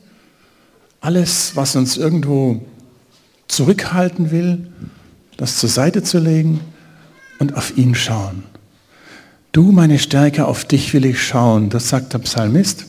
alles, 1.01 1.55
was 1.55 1.75
uns 1.75 1.97
irgendwo 1.97 2.63
zurückhalten 3.47 4.29
will, 4.29 4.71
das 5.37 5.57
zur 5.57 5.69
Seite 5.69 6.03
zu 6.03 6.19
legen 6.19 6.61
und 7.39 7.55
auf 7.55 7.77
ihn 7.77 7.95
schauen. 7.95 8.43
Du, 9.51 9.71
meine 9.71 9.99
Stärke, 9.99 10.45
auf 10.45 10.65
dich 10.65 10.93
will 10.93 11.05
ich 11.05 11.23
schauen, 11.23 11.69
das 11.69 11.89
sagt 11.89 12.13
der 12.13 12.19
Psalmist. 12.19 12.85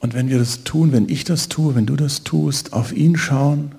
Und 0.00 0.14
wenn 0.14 0.28
wir 0.28 0.38
das 0.38 0.64
tun, 0.64 0.90
wenn 0.92 1.08
ich 1.08 1.22
das 1.22 1.48
tue, 1.48 1.76
wenn 1.76 1.86
du 1.86 1.94
das 1.94 2.24
tust, 2.24 2.72
auf 2.72 2.92
ihn 2.92 3.16
schauen, 3.16 3.72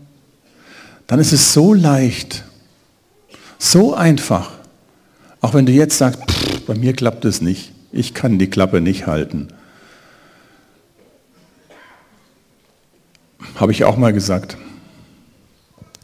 dann 1.06 1.20
ist 1.20 1.34
es 1.34 1.52
so 1.52 1.74
leicht, 1.74 2.46
so 3.60 3.94
einfach, 3.94 4.52
auch 5.42 5.54
wenn 5.54 5.66
du 5.66 5.74
jetzt 5.74 5.98
sagst, 5.98 6.22
pff, 6.32 6.62
bei 6.62 6.76
mir 6.76 6.94
klappt 6.94 7.26
es 7.26 7.42
nicht, 7.42 7.74
ich 7.92 8.14
kann 8.14 8.40
die 8.40 8.50
Klappe 8.50 8.80
nicht 8.80 9.06
halten. 9.06 9.50
Habe 13.56 13.74
ich 13.74 13.84
auch 13.84 13.98
mal 13.98 14.14
gesagt. 14.14 14.58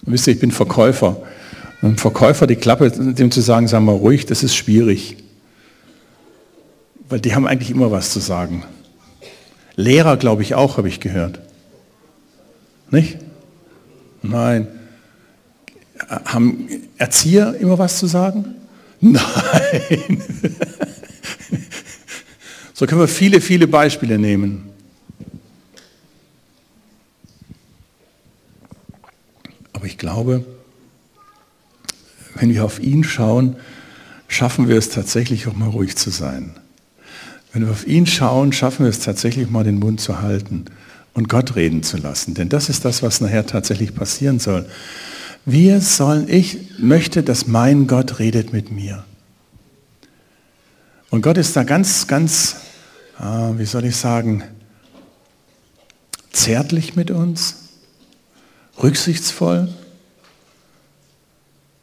Wisst 0.01 0.27
ihr, 0.27 0.33
ich 0.33 0.39
bin 0.39 0.51
Verkäufer. 0.51 1.17
Und 1.81 1.99
Verkäufer 1.99 2.47
die 2.47 2.55
Klappe, 2.55 2.91
dem 2.91 3.31
zu 3.31 3.41
sagen, 3.41 3.67
sag 3.67 3.81
mal 3.81 3.95
ruhig, 3.95 4.25
das 4.25 4.43
ist 4.43 4.55
schwierig. 4.55 5.17
Weil 7.07 7.19
die 7.19 7.33
haben 7.33 7.47
eigentlich 7.47 7.71
immer 7.71 7.91
was 7.91 8.11
zu 8.11 8.19
sagen. 8.19 8.63
Lehrer, 9.75 10.17
glaube 10.17 10.41
ich, 10.41 10.55
auch, 10.55 10.77
habe 10.77 10.89
ich 10.89 10.99
gehört. 10.99 11.39
Nicht? 12.91 13.17
Nein. 14.21 14.67
Haben 16.25 16.67
Erzieher 16.97 17.55
immer 17.59 17.77
was 17.79 17.97
zu 17.97 18.07
sagen? 18.07 18.55
Nein. 19.01 20.23
So 22.73 22.85
können 22.85 23.01
wir 23.01 23.07
viele, 23.07 23.41
viele 23.41 23.67
Beispiele 23.67 24.17
nehmen. 24.17 24.68
Aber 29.79 29.87
ich 29.87 29.97
glaube, 29.97 30.43
wenn 32.35 32.53
wir 32.53 32.65
auf 32.65 32.81
ihn 32.81 33.05
schauen, 33.05 33.55
schaffen 34.27 34.67
wir 34.67 34.75
es 34.75 34.89
tatsächlich 34.89 35.47
auch 35.47 35.55
mal 35.55 35.69
ruhig 35.69 35.95
zu 35.95 36.09
sein. 36.09 36.51
Wenn 37.53 37.63
wir 37.63 37.71
auf 37.71 37.87
ihn 37.87 38.05
schauen, 38.05 38.51
schaffen 38.51 38.83
wir 38.83 38.89
es 38.89 38.99
tatsächlich 38.99 39.49
mal 39.49 39.63
den 39.63 39.79
Mund 39.79 40.01
zu 40.01 40.21
halten 40.21 40.65
und 41.13 41.29
Gott 41.29 41.55
reden 41.55 41.81
zu 41.81 41.95
lassen. 41.95 42.33
Denn 42.33 42.49
das 42.49 42.67
ist 42.67 42.83
das, 42.83 43.01
was 43.03 43.21
nachher 43.21 43.45
tatsächlich 43.45 43.95
passieren 43.95 44.39
soll. 44.39 44.65
Wir 45.45 45.79
sollen, 45.79 46.27
ich 46.27 46.77
möchte, 46.77 47.23
dass 47.23 47.47
mein 47.47 47.87
Gott 47.87 48.19
redet 48.19 48.51
mit 48.51 48.71
mir. 48.71 49.05
Und 51.09 51.21
Gott 51.21 51.37
ist 51.37 51.55
da 51.55 51.63
ganz, 51.63 52.05
ganz, 52.05 52.57
ah, 53.17 53.53
wie 53.55 53.65
soll 53.65 53.85
ich 53.85 53.95
sagen, 53.95 54.43
zärtlich 56.33 56.97
mit 56.97 57.11
uns, 57.11 57.68
rücksichtsvoll. 58.81 59.69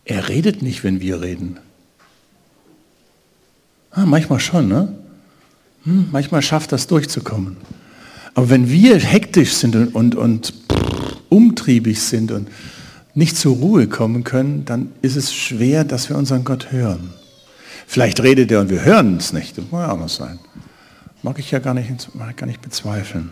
Er 0.05 0.29
redet 0.29 0.63
nicht, 0.63 0.85
wenn 0.85 1.01
wir 1.01 1.21
reden. 1.21 1.59
Ah, 3.91 4.07
manchmal 4.07 4.41
schon, 4.41 4.69
ne? 4.69 4.97
Hm, 5.85 6.09
manchmal 6.13 6.43
schafft 6.43 6.73
das 6.73 6.87
durchzukommen. 6.87 7.57
Aber 8.35 8.51
wenn 8.51 8.71
wir 8.71 8.99
hektisch 8.99 9.55
sind 9.55 9.75
und, 9.75 9.95
und, 9.95 10.15
und 10.15 10.55
umtriebig 11.29 12.01
sind 12.01 12.31
und 12.31 12.49
nicht 13.15 13.37
zur 13.37 13.57
Ruhe 13.57 13.87
kommen 13.87 14.25
können, 14.25 14.65
dann 14.67 14.93
ist 15.01 15.17
es 15.17 15.33
schwer, 15.33 15.85
dass 15.85 16.11
wir 16.11 16.17
unseren 16.17 16.45
Gott 16.45 16.71
hören. 16.71 17.15
Vielleicht 17.87 18.23
redet 18.23 18.51
er 18.51 18.61
und 18.61 18.69
wir 18.69 18.85
hören 18.85 19.17
es 19.17 19.33
nicht. 19.33 19.57
Das 19.57 19.65
mag 19.71 19.87
ja 19.87 19.93
auch 19.93 19.99
noch 19.99 20.09
sein. 20.09 20.39
Mag 21.23 21.39
ich 21.39 21.51
ja 21.51 21.61
gar 21.61 21.73
nicht, 21.73 22.15
mag 22.15 22.37
gar 22.37 22.47
nicht 22.47 22.61
bezweifeln. 22.61 23.31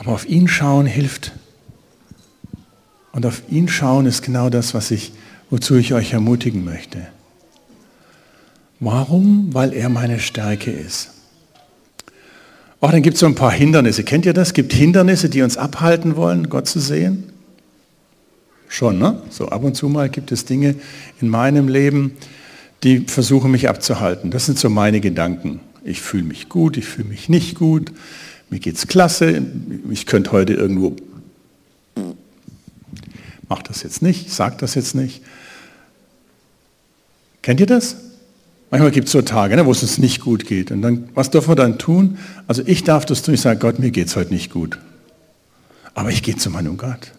Aber 0.00 0.12
auf 0.12 0.26
ihn 0.26 0.48
schauen 0.48 0.86
hilft. 0.86 1.32
Und 3.12 3.26
auf 3.26 3.42
ihn 3.50 3.68
schauen 3.68 4.06
ist 4.06 4.22
genau 4.22 4.48
das, 4.48 4.72
was 4.72 4.90
ich, 4.90 5.12
wozu 5.50 5.76
ich 5.76 5.92
euch 5.92 6.14
ermutigen 6.14 6.64
möchte. 6.64 7.06
Warum? 8.78 9.52
Weil 9.52 9.74
er 9.74 9.90
meine 9.90 10.18
Stärke 10.18 10.70
ist. 10.70 11.10
Auch 12.80 12.92
dann 12.92 13.02
gibt 13.02 13.14
es 13.16 13.20
so 13.20 13.26
ein 13.26 13.34
paar 13.34 13.52
Hindernisse. 13.52 14.02
Kennt 14.02 14.24
ihr 14.24 14.32
das? 14.32 14.48
Es 14.48 14.54
gibt 14.54 14.72
Hindernisse, 14.72 15.28
die 15.28 15.42
uns 15.42 15.58
abhalten 15.58 16.16
wollen, 16.16 16.48
Gott 16.48 16.66
zu 16.66 16.80
sehen. 16.80 17.24
Schon, 18.68 18.98
ne? 18.98 19.20
So 19.28 19.50
ab 19.50 19.62
und 19.64 19.76
zu 19.76 19.90
mal 19.90 20.08
gibt 20.08 20.32
es 20.32 20.46
Dinge 20.46 20.76
in 21.20 21.28
meinem 21.28 21.68
Leben, 21.68 22.12
die 22.84 23.00
versuchen 23.00 23.50
mich 23.50 23.68
abzuhalten. 23.68 24.30
Das 24.30 24.46
sind 24.46 24.58
so 24.58 24.70
meine 24.70 25.02
Gedanken. 25.02 25.60
Ich 25.84 26.00
fühle 26.00 26.22
mich 26.22 26.48
gut, 26.48 26.78
ich 26.78 26.86
fühle 26.86 27.08
mich 27.08 27.28
nicht 27.28 27.56
gut, 27.56 27.92
mir 28.50 28.58
geht's 28.58 28.86
klasse, 28.86 29.42
ich 29.90 30.06
könnte 30.06 30.32
heute 30.32 30.54
irgendwo, 30.54 30.96
mach 33.48 33.62
das 33.62 33.82
jetzt 33.82 34.02
nicht, 34.02 34.30
sag 34.30 34.58
das 34.58 34.74
jetzt 34.74 34.94
nicht. 34.94 35.22
Kennt 37.42 37.60
ihr 37.60 37.66
das? 37.66 37.96
Manchmal 38.70 38.92
gibt 38.92 39.06
es 39.06 39.12
so 39.12 39.22
Tage, 39.22 39.56
ne, 39.56 39.66
wo 39.66 39.72
es 39.72 39.82
uns 39.82 39.98
nicht 39.98 40.20
gut 40.20 40.46
geht. 40.46 40.70
Und 40.70 40.82
dann, 40.82 41.08
was 41.14 41.30
dürfen 41.30 41.48
wir 41.50 41.56
dann 41.56 41.78
tun? 41.78 42.18
Also 42.46 42.62
ich 42.66 42.84
darf 42.84 43.04
das 43.04 43.22
tun, 43.22 43.34
ich 43.34 43.40
sage, 43.40 43.58
Gott, 43.58 43.78
mir 43.78 43.90
geht 43.90 44.08
es 44.08 44.16
heute 44.16 44.32
nicht 44.32 44.52
gut. 44.52 44.78
Aber 45.94 46.10
ich 46.10 46.22
gehe 46.22 46.36
zu 46.36 46.50
meinem 46.50 46.76
Gott. 46.76 47.12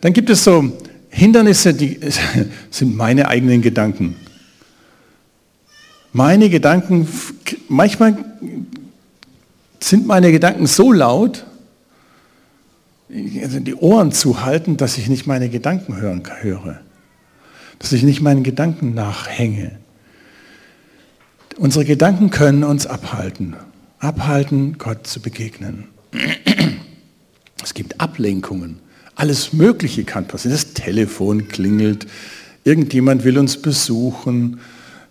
Dann 0.00 0.12
gibt 0.12 0.30
es 0.30 0.42
so 0.42 0.72
Hindernisse, 1.10 1.74
die 1.74 2.00
sind 2.70 2.96
meine 2.96 3.28
eigenen 3.28 3.62
Gedanken. 3.62 4.16
Meine 6.12 6.50
Gedanken, 6.50 7.06
manchmal 7.68 8.16
sind 9.82 10.06
meine 10.06 10.32
Gedanken 10.32 10.66
so 10.66 10.92
laut, 10.92 11.44
also 13.42 13.60
die 13.60 13.74
Ohren 13.74 14.12
zu 14.12 14.42
halten, 14.42 14.76
dass 14.76 14.98
ich 14.98 15.08
nicht 15.08 15.26
meine 15.26 15.48
Gedanken 15.48 15.96
hören, 15.96 16.22
höre. 16.40 16.80
Dass 17.78 17.92
ich 17.92 18.02
nicht 18.02 18.20
meinen 18.20 18.42
Gedanken 18.42 18.94
nachhänge. 18.94 19.78
Unsere 21.56 21.84
Gedanken 21.84 22.30
können 22.30 22.62
uns 22.62 22.86
abhalten. 22.86 23.56
Abhalten, 23.98 24.78
Gott 24.78 25.06
zu 25.06 25.20
begegnen. 25.20 25.88
Es 27.62 27.74
gibt 27.74 28.00
Ablenkungen. 28.00 28.78
Alles 29.16 29.52
Mögliche 29.52 30.04
kann 30.04 30.26
passieren. 30.26 30.56
Das 30.56 30.72
Telefon 30.72 31.48
klingelt, 31.48 32.06
irgendjemand 32.64 33.24
will 33.24 33.36
uns 33.38 33.60
besuchen, 33.60 34.60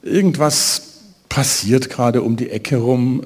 irgendwas 0.02 0.82
passiert 1.30 1.92
gerade 1.92 2.24
um 2.24 2.36
die 2.36 2.50
Ecke 2.50 2.78
rum, 2.78 3.22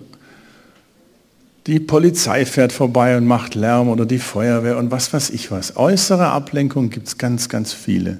die 1.67 1.79
Polizei 1.79 2.46
fährt 2.46 2.74
vorbei 2.74 3.15
und 3.17 3.25
macht 3.25 3.55
Lärm 3.55 3.88
oder 3.88 4.05
die 4.05 4.20
Feuerwehr 4.20 4.77
und 4.77 4.91
was 4.91 5.13
weiß 5.13 5.29
ich 5.29 5.50
was. 5.50 5.77
Äußere 5.77 6.27
Ablenkung 6.27 6.89
gibt 6.89 7.08
es 7.08 7.17
ganz, 7.17 7.48
ganz 7.48 7.72
viele. 7.72 8.20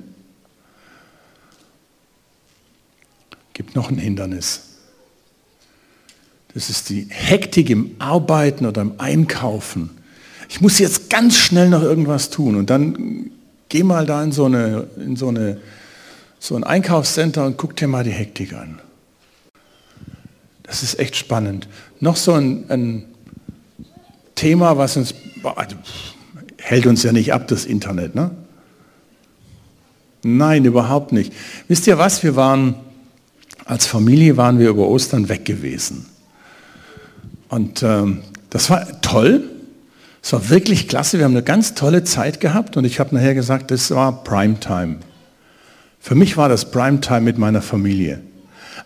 Gibt 3.54 3.76
noch 3.76 3.90
ein 3.90 3.98
Hindernis. 3.98 4.62
Das 6.54 6.70
ist 6.70 6.90
die 6.90 7.08
Hektik 7.10 7.70
im 7.70 7.96
Arbeiten 8.00 8.66
oder 8.66 8.82
im 8.82 8.94
Einkaufen. 9.00 9.90
Ich 10.50 10.62
muss 10.62 10.80
jetzt 10.80 11.10
ganz 11.10 11.36
schnell 11.36 11.70
noch 11.70 11.82
irgendwas 11.82 12.30
tun 12.30 12.56
und 12.56 12.70
dann 12.70 13.32
geh 13.70 13.84
mal 13.84 14.06
da 14.06 14.24
in 14.24 14.32
so, 14.32 14.46
eine, 14.46 14.88
in 14.98 15.16
so, 15.16 15.30
eine, 15.30 15.60
so 16.40 16.56
ein 16.56 16.64
Einkaufscenter 16.64 17.46
und 17.46 17.58
guck 17.58 17.76
dir 17.76 17.88
mal 17.88 18.04
die 18.04 18.12
Hektik 18.12 18.54
an. 18.54 18.80
Das 20.62 20.84
ist 20.84 21.00
echt 21.00 21.16
spannend. 21.16 21.68
Noch 22.00 22.16
so 22.16 22.34
ein, 22.34 22.70
ein 22.70 23.13
Thema, 24.36 24.78
was 24.78 24.98
uns, 24.98 25.14
also, 25.44 25.76
hält 26.58 26.86
uns 26.86 27.04
ja 27.04 27.12
nicht 27.12 27.34
ab, 27.34 27.48
das 27.48 27.66
Internet, 27.66 28.16
ne? 28.16 28.32
Nein, 30.24 30.64
überhaupt 30.64 31.12
nicht. 31.12 31.34
Wisst 31.68 31.86
ihr 31.86 31.98
was, 31.98 32.24
wir 32.24 32.36
waren, 32.36 32.76
als 33.66 33.86
Familie 33.86 34.38
waren 34.38 34.58
wir 34.58 34.70
über 34.70 34.88
Ostern 34.88 35.28
weg 35.28 35.44
gewesen. 35.44 36.06
Und 37.50 37.84
ähm, 37.84 38.22
das 38.50 38.70
war 38.70 39.02
toll, 39.02 39.44
es 40.24 40.32
war 40.32 40.50
wirklich 40.50 40.88
klasse, 40.88 41.18
wir 41.18 41.26
haben 41.26 41.34
eine 41.34 41.44
ganz 41.44 41.76
tolle 41.76 42.06
Zeit 42.06 42.40
gehabt 42.40 42.78
und 42.78 42.86
ich 42.86 43.02
habe 43.02 43.14
nachher 43.14 43.36
gesagt, 43.36 43.72
das 43.72 43.92
war 43.92 44.24
Primetime. 44.24 45.00
Für 46.00 46.16
mich 46.16 46.38
war 46.38 46.48
das 46.48 46.72
Primetime 46.72 47.22
mit 47.22 47.38
meiner 47.38 47.62
Familie. 47.62 48.22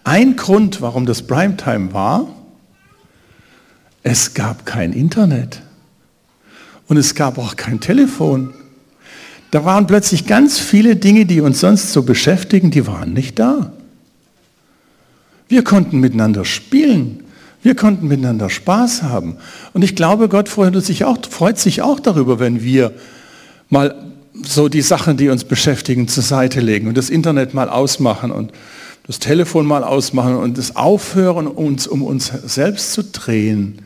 Ein 0.03 0.35
Grund, 0.35 0.81
warum 0.81 1.05
das 1.05 1.21
Primetime 1.21 1.93
war, 1.93 2.27
es 4.09 4.33
gab 4.33 4.65
kein 4.65 4.93
Internet 4.93 5.61
und 6.87 6.95
es 6.95 7.13
gab 7.13 7.37
auch 7.37 7.57
kein 7.57 7.81
Telefon. 7.81 8.53
Da 9.51 9.65
waren 9.65 9.85
plötzlich 9.85 10.25
ganz 10.25 10.59
viele 10.59 10.95
Dinge, 10.95 11.25
die 11.25 11.41
uns 11.41 11.59
sonst 11.59 11.91
so 11.91 12.03
beschäftigen, 12.03 12.71
die 12.71 12.87
waren 12.87 13.11
nicht 13.11 13.37
da. 13.37 13.73
Wir 15.49 15.61
konnten 15.61 15.99
miteinander 15.99 16.45
spielen. 16.45 17.25
Wir 17.61 17.75
konnten 17.75 18.07
miteinander 18.07 18.49
Spaß 18.49 19.03
haben. 19.03 19.35
Und 19.73 19.83
ich 19.83 19.93
glaube, 19.93 20.29
Gott 20.29 20.47
freut 20.47 20.81
sich 20.85 21.03
auch, 21.03 21.17
freut 21.29 21.59
sich 21.59 21.81
auch 21.81 21.99
darüber, 21.99 22.39
wenn 22.39 22.63
wir 22.63 22.93
mal 23.69 23.93
so 24.41 24.69
die 24.69 24.83
Sachen, 24.83 25.17
die 25.17 25.27
uns 25.27 25.43
beschäftigen, 25.43 26.07
zur 26.07 26.23
Seite 26.23 26.61
legen 26.61 26.87
und 26.87 26.95
das 26.95 27.09
Internet 27.09 27.53
mal 27.53 27.67
ausmachen 27.67 28.31
und 28.31 28.53
das 29.05 29.19
Telefon 29.19 29.65
mal 29.65 29.83
ausmachen 29.83 30.37
und 30.37 30.57
das 30.57 30.77
aufhören, 30.77 31.47
uns 31.47 31.87
um 31.87 32.03
uns 32.03 32.31
selbst 32.45 32.93
zu 32.93 33.03
drehen 33.03 33.81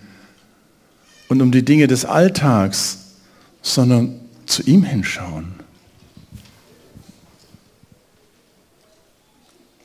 und 1.32 1.42
um 1.42 1.50
die 1.50 1.64
Dinge 1.64 1.88
des 1.88 2.04
Alltags, 2.04 2.98
sondern 3.62 4.20
zu 4.48 4.64
ihm 4.64 4.84
hinschauen. 4.84 5.54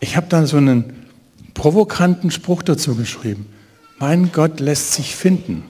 Ich 0.01 0.17
habe 0.17 0.27
da 0.29 0.45
so 0.45 0.57
einen 0.57 1.07
provokanten 1.55 2.33
Spruch 2.33 2.65
dazu 2.65 2.97
geschrieben. 2.97 3.47
Mein 4.01 4.33
Gott 4.33 4.59
lässt 4.59 4.95
sich 4.95 5.15
finden. 5.15 5.63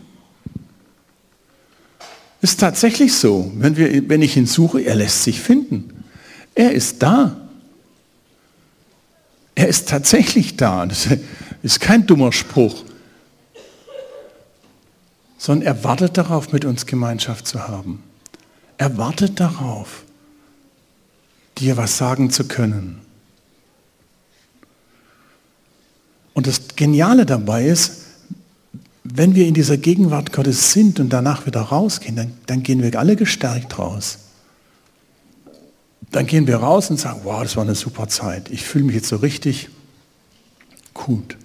Ist 2.41 2.59
tatsächlich 2.59 3.13
so. 3.13 3.53
Wenn, 3.57 3.77
wir, 3.77 4.09
wenn 4.09 4.23
ich 4.23 4.35
ihn 4.39 4.47
suche, 4.47 4.81
er 4.81 4.95
lässt 4.95 5.25
sich 5.25 5.43
finden. 5.43 5.91
Er 6.55 6.73
ist 6.73 7.03
da. 7.03 7.37
Er 9.55 9.69
ist 9.69 9.91
tatsächlich 9.91 10.57
da. 10.57 10.87
Das 10.87 11.07
ist 11.63 11.81
kein 11.81 12.07
dummer 12.07 12.33
Spruch 12.33 12.83
sondern 15.47 15.65
er 15.65 15.85
wartet 15.85 16.19
darauf, 16.19 16.51
mit 16.51 16.65
uns 16.65 16.87
Gemeinschaft 16.87 17.47
zu 17.47 17.69
haben. 17.69 18.03
Er 18.79 18.99
wartet 18.99 19.39
darauf, 19.39 20.03
dir 21.59 21.77
was 21.77 21.99
sagen 21.99 22.31
zu 22.31 22.49
können. 22.49 23.01
Und 26.35 26.49
das 26.49 26.75
Geniale 26.75 27.27
dabei 27.27 27.65
ist, 27.65 28.07
wenn 29.05 29.37
wir 29.37 29.47
in 29.47 29.55
dieser 29.55 29.77
Gegenwart 29.77 30.33
Gottes 30.33 30.73
sind 30.73 30.99
und 30.99 31.11
danach 31.11 31.47
wieder 31.47 31.61
rausgehen, 31.61 32.17
dann, 32.17 32.33
dann 32.47 32.65
gehen 32.65 32.83
wir 32.83 32.99
alle 32.99 33.15
gestärkt 33.15 33.79
raus. 33.79 34.19
Dann 36.11 36.27
gehen 36.27 36.49
wir 36.49 36.57
raus 36.57 36.91
und 36.91 36.99
sagen, 36.99 37.21
wow, 37.23 37.45
das 37.45 37.55
war 37.55 37.63
eine 37.63 37.77
super 37.77 38.09
Zeit. 38.09 38.51
Ich 38.51 38.65
fühle 38.65 38.87
mich 38.87 38.97
jetzt 38.97 39.09
so 39.09 39.19
richtig 39.19 39.69
gut. 40.93 41.37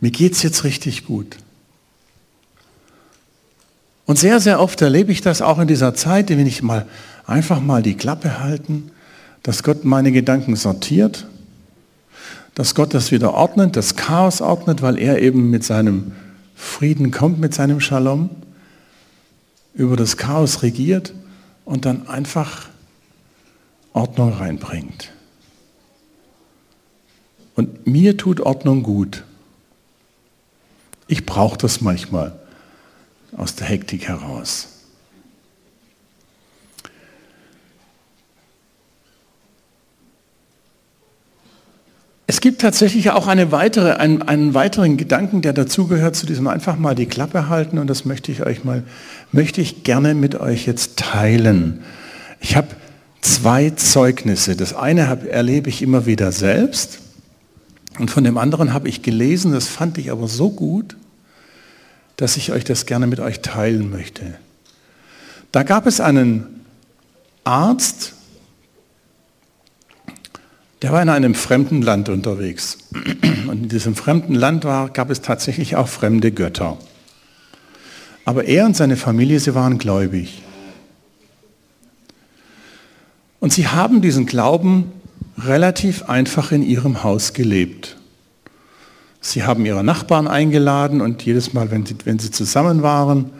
Mir 0.00 0.10
geht 0.10 0.34
es 0.34 0.42
jetzt 0.42 0.64
richtig 0.64 1.06
gut. 1.06 1.38
Und 4.10 4.18
sehr, 4.18 4.40
sehr 4.40 4.58
oft 4.58 4.82
erlebe 4.82 5.12
ich 5.12 5.20
das 5.20 5.40
auch 5.40 5.60
in 5.60 5.68
dieser 5.68 5.94
Zeit, 5.94 6.30
wenn 6.30 6.44
ich 6.44 6.64
mal 6.64 6.84
einfach 7.28 7.60
mal 7.60 7.80
die 7.80 7.94
Klappe 7.94 8.40
halten, 8.40 8.90
dass 9.44 9.62
Gott 9.62 9.84
meine 9.84 10.10
Gedanken 10.10 10.56
sortiert, 10.56 11.28
dass 12.56 12.74
Gott 12.74 12.92
das 12.92 13.12
wieder 13.12 13.34
ordnet, 13.34 13.76
das 13.76 13.94
Chaos 13.94 14.40
ordnet, 14.40 14.82
weil 14.82 14.98
er 14.98 15.22
eben 15.22 15.48
mit 15.48 15.62
seinem 15.62 16.10
Frieden 16.56 17.12
kommt, 17.12 17.38
mit 17.38 17.54
seinem 17.54 17.78
Shalom, 17.78 18.30
über 19.74 19.94
das 19.94 20.16
Chaos 20.16 20.64
regiert 20.64 21.14
und 21.64 21.84
dann 21.84 22.08
einfach 22.08 22.66
Ordnung 23.92 24.32
reinbringt. 24.32 25.12
Und 27.54 27.86
mir 27.86 28.16
tut 28.16 28.40
Ordnung 28.40 28.82
gut. 28.82 29.22
Ich 31.06 31.26
brauche 31.26 31.58
das 31.58 31.80
manchmal 31.80 32.39
aus 33.36 33.54
der 33.54 33.66
Hektik 33.66 34.08
heraus. 34.08 34.68
Es 42.30 42.40
gibt 42.40 42.60
tatsächlich 42.60 43.10
auch 43.10 43.26
eine 43.26 43.50
weitere, 43.50 43.94
einen, 43.94 44.22
einen 44.22 44.54
weiteren 44.54 44.96
Gedanken, 44.96 45.42
der 45.42 45.52
dazugehört 45.52 46.14
zu 46.14 46.26
diesem 46.26 46.46
einfach 46.46 46.78
mal 46.78 46.94
die 46.94 47.06
Klappe 47.06 47.48
halten 47.48 47.76
und 47.76 47.88
das 47.88 48.04
möchte 48.04 48.30
ich 48.30 48.46
euch 48.46 48.62
mal, 48.62 48.84
möchte 49.32 49.60
ich 49.60 49.82
gerne 49.82 50.14
mit 50.14 50.36
euch 50.36 50.64
jetzt 50.64 50.96
teilen. 50.96 51.80
Ich 52.40 52.54
habe 52.54 52.68
zwei 53.20 53.70
Zeugnisse. 53.70 54.54
Das 54.54 54.74
eine 54.74 55.08
hab, 55.08 55.26
erlebe 55.26 55.68
ich 55.68 55.82
immer 55.82 56.06
wieder 56.06 56.30
selbst 56.30 57.00
und 57.98 58.12
von 58.12 58.22
dem 58.22 58.38
anderen 58.38 58.72
habe 58.72 58.88
ich 58.88 59.02
gelesen, 59.02 59.50
das 59.52 59.66
fand 59.66 59.98
ich 59.98 60.12
aber 60.12 60.28
so 60.28 60.50
gut, 60.50 60.96
dass 62.20 62.36
ich 62.36 62.52
euch 62.52 62.64
das 62.64 62.84
gerne 62.84 63.06
mit 63.06 63.18
euch 63.18 63.40
teilen 63.40 63.88
möchte. 63.90 64.34
Da 65.52 65.62
gab 65.62 65.86
es 65.86 66.02
einen 66.02 66.66
Arzt, 67.44 68.12
der 70.82 70.92
war 70.92 71.00
in 71.00 71.08
einem 71.08 71.34
fremden 71.34 71.80
Land 71.80 72.10
unterwegs. 72.10 72.76
Und 73.48 73.62
in 73.62 73.68
diesem 73.70 73.94
fremden 73.94 74.34
Land 74.34 74.64
war, 74.64 74.90
gab 74.90 75.08
es 75.08 75.22
tatsächlich 75.22 75.76
auch 75.76 75.88
fremde 75.88 76.30
Götter. 76.30 76.76
Aber 78.26 78.44
er 78.44 78.66
und 78.66 78.76
seine 78.76 78.98
Familie, 78.98 79.40
sie 79.40 79.54
waren 79.54 79.78
gläubig. 79.78 80.42
Und 83.40 83.54
sie 83.54 83.66
haben 83.66 84.02
diesen 84.02 84.26
Glauben 84.26 84.92
relativ 85.38 86.02
einfach 86.02 86.52
in 86.52 86.62
ihrem 86.62 87.02
Haus 87.02 87.32
gelebt. 87.32 87.96
Sie 89.20 89.44
haben 89.44 89.66
ihre 89.66 89.84
Nachbarn 89.84 90.28
eingeladen 90.28 91.00
und 91.00 91.22
jedes 91.22 91.52
Mal, 91.52 91.70
wenn 91.70 91.84
sie, 91.84 91.96
wenn 92.04 92.18
sie 92.18 92.30
zusammen 92.30 92.82
waren, 92.82 93.30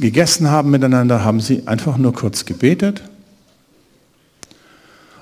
gegessen 0.00 0.50
haben 0.50 0.70
miteinander, 0.70 1.24
haben 1.24 1.40
sie 1.40 1.66
einfach 1.66 1.98
nur 1.98 2.14
kurz 2.14 2.46
gebetet. 2.46 3.02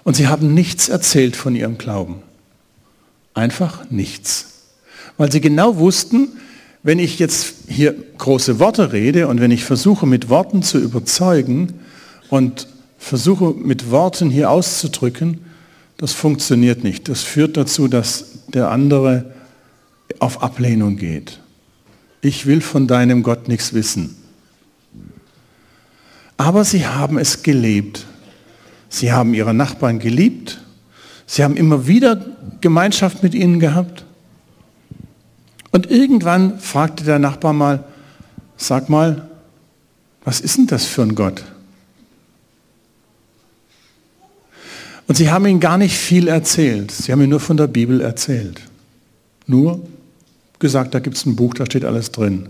Und 0.04 0.16
sie 0.16 0.28
haben 0.28 0.54
nichts 0.54 0.88
erzählt 0.88 1.36
von 1.36 1.54
ihrem 1.54 1.78
Glauben. 1.78 2.22
Einfach 3.34 3.90
nichts. 3.90 4.52
Weil 5.16 5.32
sie 5.32 5.40
genau 5.40 5.76
wussten, 5.78 6.28
wenn 6.82 6.98
ich 6.98 7.18
jetzt 7.18 7.54
hier 7.68 7.94
große 8.18 8.58
Worte 8.58 8.92
rede 8.92 9.28
und 9.28 9.40
wenn 9.40 9.50
ich 9.50 9.64
versuche 9.64 10.06
mit 10.06 10.28
Worten 10.28 10.62
zu 10.62 10.78
überzeugen 10.78 11.80
und 12.28 12.66
versuche 12.98 13.54
mit 13.54 13.90
Worten 13.90 14.30
hier 14.30 14.50
auszudrücken, 14.50 15.44
das 15.96 16.12
funktioniert 16.12 16.82
nicht. 16.82 17.08
Das 17.08 17.22
führt 17.22 17.56
dazu, 17.56 17.86
dass 17.86 18.26
der 18.48 18.70
andere 18.70 19.31
auf 20.20 20.42
Ablehnung 20.42 20.96
geht. 20.96 21.40
Ich 22.20 22.46
will 22.46 22.60
von 22.60 22.86
deinem 22.86 23.22
Gott 23.22 23.48
nichts 23.48 23.72
wissen. 23.74 24.16
Aber 26.36 26.64
sie 26.64 26.86
haben 26.86 27.18
es 27.18 27.42
gelebt. 27.42 28.06
Sie 28.88 29.12
haben 29.12 29.34
ihre 29.34 29.54
Nachbarn 29.54 29.98
geliebt. 29.98 30.60
Sie 31.26 31.42
haben 31.42 31.56
immer 31.56 31.86
wieder 31.86 32.24
Gemeinschaft 32.60 33.22
mit 33.22 33.34
ihnen 33.34 33.58
gehabt. 33.60 34.04
Und 35.70 35.90
irgendwann 35.90 36.58
fragte 36.58 37.04
der 37.04 37.18
Nachbar 37.18 37.52
mal, 37.52 37.84
sag 38.56 38.88
mal, 38.88 39.28
Was 40.24 40.40
ist 40.40 40.56
denn 40.56 40.66
das 40.66 40.84
für 40.84 41.02
ein 41.02 41.14
Gott? 41.14 41.42
Und 45.08 45.16
sie 45.16 45.30
haben 45.30 45.46
ihm 45.46 45.60
gar 45.60 45.78
nicht 45.78 45.96
viel 45.96 46.28
erzählt. 46.28 46.90
Sie 46.90 47.10
haben 47.12 47.20
ihm 47.20 47.30
nur 47.30 47.40
von 47.40 47.56
der 47.56 47.66
Bibel 47.66 48.00
erzählt. 48.00 48.60
Nur 49.46 49.80
gesagt, 50.62 50.94
da 50.94 51.00
gibt 51.00 51.18
es 51.18 51.26
ein 51.26 51.36
Buch, 51.36 51.52
da 51.52 51.66
steht 51.66 51.84
alles 51.84 52.10
drin. 52.10 52.48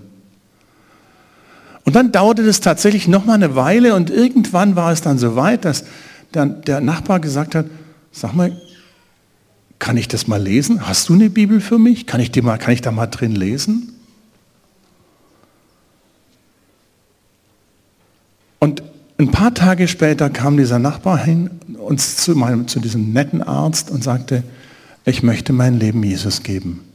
Und 1.84 1.96
dann 1.96 2.12
dauerte 2.12 2.42
es 2.42 2.60
tatsächlich 2.60 3.08
noch 3.08 3.24
mal 3.24 3.34
eine 3.34 3.56
Weile 3.56 3.96
und 3.96 4.08
irgendwann 4.08 4.76
war 4.76 4.92
es 4.92 5.00
dann 5.00 5.18
so 5.18 5.34
weit, 5.34 5.64
dass 5.64 5.84
der, 6.32 6.46
der 6.46 6.80
Nachbar 6.80 7.18
gesagt 7.18 7.56
hat, 7.56 7.66
sag 8.12 8.34
mal, 8.34 8.56
kann 9.80 9.96
ich 9.96 10.06
das 10.06 10.28
mal 10.28 10.40
lesen? 10.40 10.86
Hast 10.86 11.08
du 11.08 11.14
eine 11.14 11.28
Bibel 11.28 11.60
für 11.60 11.78
mich? 11.78 12.06
Kann 12.06 12.20
ich, 12.20 12.30
die 12.30 12.40
mal, 12.40 12.56
kann 12.58 12.72
ich 12.72 12.82
da 12.82 12.92
mal 12.92 13.08
drin 13.08 13.34
lesen? 13.34 13.94
Und 18.60 18.84
ein 19.18 19.32
paar 19.32 19.52
Tage 19.54 19.88
später 19.88 20.30
kam 20.30 20.56
dieser 20.56 20.78
Nachbar 20.78 21.18
hin 21.18 21.50
uns 21.78 22.16
zu, 22.16 22.36
meinem, 22.36 22.68
zu 22.68 22.78
diesem 22.78 23.12
netten 23.12 23.42
Arzt 23.42 23.90
und 23.90 24.04
sagte, 24.04 24.44
ich 25.04 25.24
möchte 25.24 25.52
mein 25.52 25.80
Leben 25.80 26.04
Jesus 26.04 26.44
geben. 26.44 26.91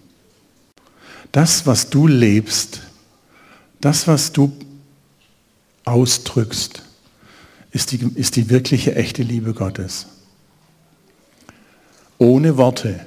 Das, 1.37 1.67
was 1.67 1.91
du 1.91 2.07
lebst, 2.07 2.81
das, 3.79 4.07
was 4.07 4.31
du 4.31 4.51
ausdrückst, 5.85 6.81
ist 7.69 7.91
die, 7.91 7.99
ist 8.15 8.37
die 8.37 8.49
wirkliche, 8.49 8.95
echte 8.95 9.21
Liebe 9.21 9.53
Gottes 9.53 10.07
ohne 12.17 12.57
Worte. 12.57 13.01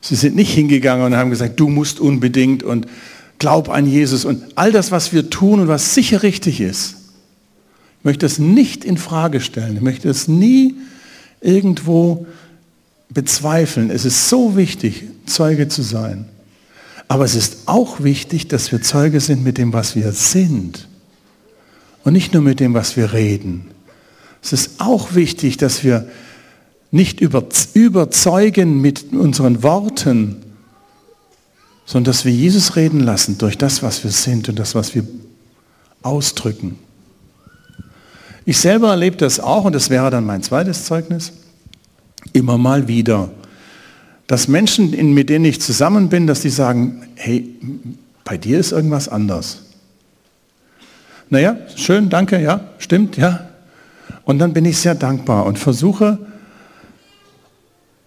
Sie 0.00 0.16
sind 0.16 0.34
nicht 0.34 0.52
hingegangen 0.52 1.06
und 1.06 1.16
haben 1.16 1.30
gesagt, 1.30 1.60
du 1.60 1.68
musst 1.68 2.00
unbedingt 2.00 2.64
und 2.64 2.88
glaub 3.38 3.68
an 3.68 3.86
Jesus 3.86 4.24
und 4.24 4.42
all 4.56 4.72
das, 4.72 4.90
was 4.90 5.12
wir 5.12 5.30
tun 5.30 5.60
und 5.60 5.68
was 5.68 5.94
sicher 5.94 6.24
richtig 6.24 6.60
ist. 6.60 6.96
Ich 8.00 8.04
möchte 8.04 8.26
es 8.26 8.40
nicht 8.40 8.84
in 8.84 8.96
Frage 8.96 9.40
stellen. 9.40 9.76
Ich 9.76 9.82
möchte 9.82 10.08
es 10.08 10.26
nie 10.26 10.74
irgendwo 11.40 12.26
bezweifeln. 13.10 13.90
Es 13.90 14.04
ist 14.04 14.28
so 14.28 14.56
wichtig, 14.56 15.04
Zeuge 15.24 15.68
zu 15.68 15.82
sein. 15.82 16.26
Aber 17.08 17.24
es 17.24 17.34
ist 17.34 17.66
auch 17.66 18.02
wichtig, 18.02 18.48
dass 18.48 18.72
wir 18.72 18.80
Zeuge 18.82 19.20
sind 19.20 19.44
mit 19.44 19.58
dem, 19.58 19.72
was 19.72 19.96
wir 19.96 20.12
sind. 20.12 20.88
Und 22.04 22.14
nicht 22.14 22.32
nur 22.32 22.42
mit 22.42 22.60
dem, 22.60 22.74
was 22.74 22.96
wir 22.96 23.12
reden. 23.12 23.70
Es 24.42 24.52
ist 24.52 24.80
auch 24.80 25.14
wichtig, 25.14 25.56
dass 25.56 25.84
wir 25.84 26.08
nicht 26.90 27.20
überzeugen 27.20 28.80
mit 28.80 29.12
unseren 29.12 29.62
Worten, 29.62 30.42
sondern 31.86 32.12
dass 32.12 32.24
wir 32.24 32.32
Jesus 32.32 32.76
reden 32.76 33.00
lassen 33.00 33.38
durch 33.38 33.56
das, 33.56 33.82
was 33.82 34.04
wir 34.04 34.10
sind 34.10 34.48
und 34.48 34.58
das, 34.58 34.74
was 34.74 34.94
wir 34.94 35.06
ausdrücken. 36.02 36.78
Ich 38.44 38.58
selber 38.58 38.90
erlebe 38.90 39.16
das 39.16 39.40
auch, 39.40 39.64
und 39.64 39.74
das 39.74 39.88
wäre 39.88 40.10
dann 40.10 40.26
mein 40.26 40.42
zweites 40.42 40.84
Zeugnis, 40.84 41.32
immer 42.32 42.58
mal 42.58 42.88
wieder, 42.88 43.30
dass 44.26 44.48
Menschen, 44.48 44.90
mit 45.14 45.28
denen 45.28 45.44
ich 45.44 45.60
zusammen 45.60 46.08
bin, 46.08 46.26
dass 46.26 46.40
die 46.40 46.50
sagen, 46.50 47.02
hey, 47.16 47.54
bei 48.24 48.36
dir 48.36 48.58
ist 48.58 48.72
irgendwas 48.72 49.08
anders. 49.08 49.62
Naja, 51.28 51.56
schön, 51.76 52.08
danke, 52.08 52.40
ja, 52.40 52.68
stimmt, 52.78 53.16
ja. 53.16 53.48
Und 54.24 54.38
dann 54.38 54.52
bin 54.52 54.64
ich 54.64 54.78
sehr 54.78 54.94
dankbar 54.94 55.46
und 55.46 55.58
versuche, 55.58 56.18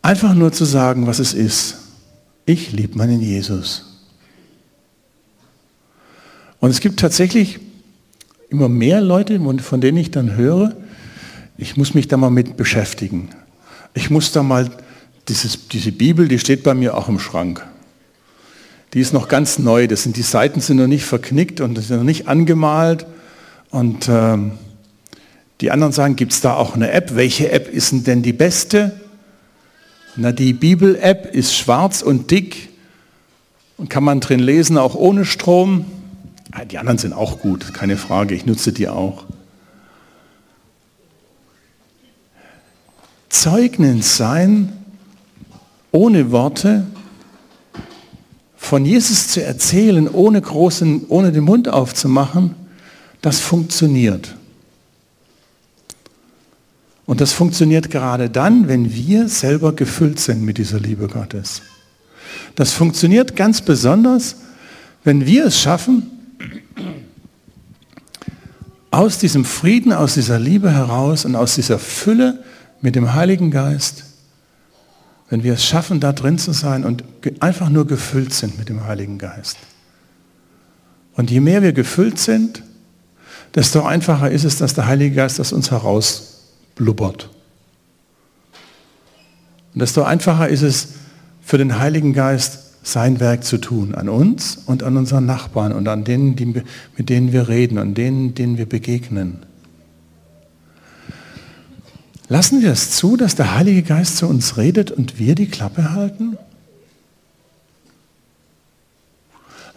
Einfach 0.05 0.35
nur 0.35 0.51
zu 0.51 0.65
sagen, 0.65 1.07
was 1.07 1.17
es 1.17 1.33
ist. 1.33 1.77
Ich 2.45 2.71
liebe 2.71 2.95
meinen 2.95 3.21
Jesus. 3.21 4.03
Und 6.59 6.69
es 6.69 6.79
gibt 6.79 6.99
tatsächlich 6.99 7.57
immer 8.49 8.69
mehr 8.69 9.01
Leute, 9.01 9.39
von 9.63 9.81
denen 9.81 9.97
ich 9.97 10.11
dann 10.11 10.35
höre, 10.35 10.75
ich 11.57 11.75
muss 11.75 11.95
mich 11.95 12.07
da 12.07 12.17
mal 12.17 12.29
mit 12.29 12.55
beschäftigen. 12.55 13.29
Ich 13.95 14.11
muss 14.11 14.31
da 14.31 14.43
mal, 14.43 14.69
dieses, 15.27 15.67
diese 15.67 15.91
Bibel, 15.91 16.27
die 16.27 16.39
steht 16.39 16.63
bei 16.63 16.73
mir 16.73 16.95
auch 16.95 17.09
im 17.09 17.19
Schrank. 17.19 17.65
Die 18.93 18.99
ist 18.99 19.13
noch 19.13 19.27
ganz 19.27 19.59
neu, 19.59 19.87
das 19.87 20.03
sind, 20.03 20.15
die 20.15 20.21
Seiten 20.21 20.61
sind 20.61 20.77
noch 20.77 20.87
nicht 20.87 21.05
verknickt 21.05 21.59
und 21.61 21.77
sind 21.81 21.97
noch 21.97 22.03
nicht 22.03 22.27
angemalt. 22.27 23.05
Und 23.69 24.07
ähm, 24.07 24.53
die 25.61 25.71
anderen 25.71 25.93
sagen, 25.93 26.15
gibt 26.15 26.31
es 26.31 26.41
da 26.41 26.55
auch 26.55 26.75
eine 26.75 26.91
App? 26.91 27.15
Welche 27.15 27.51
App 27.51 27.67
ist 27.67 28.07
denn 28.07 28.21
die 28.21 28.33
beste? 28.33 28.99
Na, 30.15 30.31
die 30.31 30.53
Bibel-App 30.53 31.33
ist 31.33 31.55
schwarz 31.55 32.01
und 32.01 32.31
dick 32.31 32.69
und 33.77 33.89
kann 33.89 34.03
man 34.03 34.21
drin 34.21 34.39
lesen, 34.39 34.77
auch 34.77 34.95
ohne 34.95 35.25
Strom. 35.25 35.85
Ah, 36.51 36.63
die 36.63 36.77
anderen 36.77 36.97
sind 36.97 37.11
auch 37.11 37.39
gut, 37.39 37.73
keine 37.73 37.97
Frage, 37.97 38.33
ich 38.33 38.45
nutze 38.45 38.71
die 38.71 38.87
auch. 38.87 39.25
Zeugnis 43.27 44.15
sein, 44.15 44.71
ohne 45.95 46.31
Worte, 46.31 46.85
von 48.57 48.83
Jesus 48.83 49.29
zu 49.29 49.43
erzählen, 49.43 50.09
ohne, 50.09 50.41
großen, 50.41 51.05
ohne 51.07 51.31
den 51.31 51.43
Mund 51.43 51.69
aufzumachen, 51.69 52.55
das 53.21 53.39
funktioniert. 53.39 54.35
Und 57.05 57.21
das 57.21 57.31
funktioniert 57.31 57.91
gerade 57.91 58.29
dann, 58.29 58.67
wenn 58.67 58.93
wir 58.93 59.29
selber 59.29 59.73
gefüllt 59.73 60.19
sind 60.19 60.41
mit 60.41 60.57
dieser 60.57 60.79
Liebe 60.79 61.07
Gottes. 61.07 61.61
Das 62.55 62.73
funktioniert 62.73 63.35
ganz 63.35 63.61
besonders, 63.61 64.37
wenn 65.03 65.25
wir 65.25 65.45
es 65.45 65.61
schaffen, 65.61 66.11
aus 68.91 69.17
diesem 69.19 69.45
Frieden, 69.45 69.93
aus 69.93 70.15
dieser 70.15 70.39
Liebe 70.39 70.71
heraus 70.71 71.25
und 71.25 71.35
aus 71.35 71.55
dieser 71.55 71.79
Fülle 71.79 72.43
mit 72.81 72.95
dem 72.95 73.13
Heiligen 73.13 73.51
Geist, 73.51 74.04
wenn 75.29 75.43
wir 75.43 75.53
es 75.53 75.65
schaffen, 75.65 75.99
da 75.99 76.13
drin 76.13 76.37
zu 76.37 76.51
sein 76.51 76.83
und 76.83 77.03
einfach 77.39 77.69
nur 77.69 77.87
gefüllt 77.87 78.33
sind 78.33 78.57
mit 78.57 78.69
dem 78.69 78.85
Heiligen 78.85 79.17
Geist. 79.17 79.57
Und 81.13 81.31
je 81.31 81.39
mehr 81.39 81.61
wir 81.61 81.73
gefüllt 81.73 82.19
sind, 82.19 82.63
desto 83.55 83.83
einfacher 83.83 84.29
ist 84.29 84.43
es, 84.43 84.57
dass 84.57 84.73
der 84.73 84.85
Heilige 84.85 85.15
Geist 85.15 85.39
aus 85.39 85.53
uns 85.53 85.71
heraus 85.71 86.41
blubbert. 86.75 87.29
Und 89.73 89.81
desto 89.81 90.03
einfacher 90.03 90.47
ist 90.49 90.61
es 90.61 90.89
für 91.41 91.57
den 91.57 91.79
Heiligen 91.79 92.13
Geist, 92.13 92.59
sein 92.83 93.19
Werk 93.19 93.43
zu 93.43 93.57
tun, 93.57 93.95
an 93.95 94.09
uns 94.09 94.57
und 94.67 94.83
an 94.83 94.95
unseren 94.95 95.25
Nachbarn 95.25 95.73
und 95.73 95.87
an 95.87 96.03
denen, 96.03 96.35
die, 96.35 96.45
mit 96.45 97.09
denen 97.09 97.33
wir 97.33 97.49
reden, 97.49 97.79
an 97.79 97.95
denen, 97.95 98.35
denen 98.35 98.59
wir 98.59 98.67
begegnen. 98.67 99.39
Lassen 102.27 102.61
wir 102.61 102.71
es 102.71 102.91
zu, 102.91 103.17
dass 103.17 103.35
der 103.35 103.55
Heilige 103.55 103.83
Geist 103.83 104.17
zu 104.17 104.27
uns 104.27 104.57
redet 104.57 104.91
und 104.91 105.19
wir 105.19 105.35
die 105.35 105.47
Klappe 105.47 105.91
halten? 105.93 106.37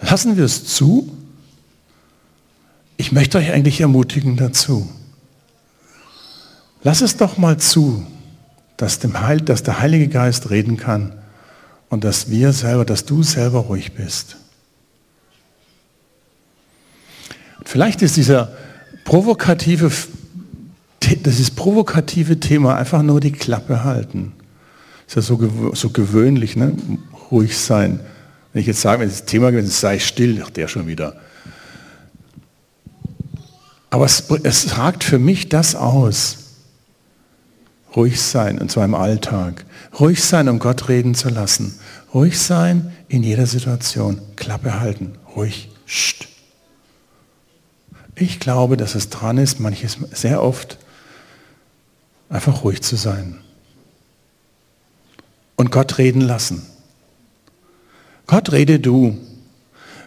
Lassen 0.00 0.37
wir 0.37 0.44
es 0.44 0.64
zu? 0.64 1.12
Ich 2.96 3.12
möchte 3.12 3.38
euch 3.38 3.52
eigentlich 3.52 3.80
ermutigen 3.80 4.37
dazu. 4.37 4.88
Lass 6.82 7.00
es 7.00 7.16
doch 7.16 7.37
mal 7.37 7.58
zu, 7.58 8.06
dass, 8.76 8.98
dem 8.98 9.20
Heil, 9.20 9.40
dass 9.40 9.62
der 9.62 9.80
Heilige 9.80 10.08
Geist 10.08 10.50
reden 10.50 10.76
kann 10.76 11.12
und 11.90 12.04
dass 12.04 12.30
wir 12.30 12.52
selber, 12.52 12.84
dass 12.84 13.04
du 13.04 13.22
selber 13.22 13.61
ruhig 13.61 13.92
bist. 13.92 14.37
Vielleicht 17.64 18.00
ist 18.02 18.16
dieser 18.16 18.52
provokative, 19.04 19.90
das 21.22 21.40
ist 21.40 21.56
provokative 21.56 22.40
Thema 22.40 22.76
einfach 22.76 23.02
nur 23.02 23.20
die 23.20 23.32
Klappe 23.32 23.84
halten. 23.84 24.32
Ist 25.06 25.16
ja 25.16 25.22
so, 25.22 25.72
so 25.74 25.90
gewöhnlich, 25.90 26.56
ne? 26.56 26.72
ruhig 27.30 27.56
sein. 27.56 28.00
Wenn 28.52 28.60
ich 28.60 28.66
jetzt 28.66 28.80
sage, 28.80 29.00
wenn 29.00 29.08
das 29.08 29.24
Thema 29.24 29.50
gewesen 29.50 29.68
ist, 29.68 29.80
sei 29.80 29.98
still, 29.98 30.44
der 30.54 30.68
schon 30.68 30.86
wieder. 30.86 31.14
Aber 33.90 34.04
es, 34.04 34.24
es 34.42 34.76
ragt 34.76 35.04
für 35.04 35.18
mich 35.18 35.48
das 35.48 35.74
aus, 35.74 36.48
Ruhig 37.96 38.20
sein, 38.20 38.58
und 38.58 38.70
zwar 38.70 38.84
im 38.84 38.94
Alltag. 38.94 39.64
Ruhig 39.98 40.22
sein, 40.22 40.48
um 40.48 40.58
Gott 40.58 40.88
reden 40.88 41.14
zu 41.14 41.30
lassen. 41.30 41.78
Ruhig 42.12 42.38
sein 42.38 42.92
in 43.08 43.22
jeder 43.22 43.46
Situation. 43.46 44.20
Klappe 44.36 44.78
halten. 44.78 45.14
Ruhig. 45.34 45.70
Scht. 45.86 46.28
Ich 48.14 48.40
glaube, 48.40 48.76
dass 48.76 48.94
es 48.94 49.08
dran 49.08 49.38
ist, 49.38 49.58
manches 49.58 49.98
sehr 50.12 50.42
oft 50.42 50.78
einfach 52.28 52.64
ruhig 52.64 52.82
zu 52.82 52.96
sein. 52.96 53.38
Und 55.56 55.70
Gott 55.70 55.98
reden 55.98 56.20
lassen. 56.20 56.66
Gott 58.26 58.52
rede 58.52 58.78
du. 58.78 59.16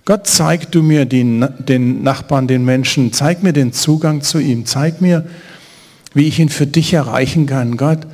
Gott 0.05 0.27
zeig 0.27 0.71
du 0.71 0.81
mir 0.81 1.05
den, 1.05 1.47
den 1.59 2.03
Nachbarn, 2.03 2.47
den 2.47 2.65
Menschen, 2.65 3.13
zeig 3.13 3.43
mir 3.43 3.53
den 3.53 3.73
Zugang 3.73 4.21
zu 4.21 4.39
ihm, 4.39 4.65
zeig 4.65 5.01
mir, 5.01 5.27
wie 6.13 6.27
ich 6.27 6.39
ihn 6.39 6.49
für 6.49 6.67
dich 6.67 6.93
erreichen 6.93 7.45
kann. 7.45 7.77
Gott, 7.77 8.07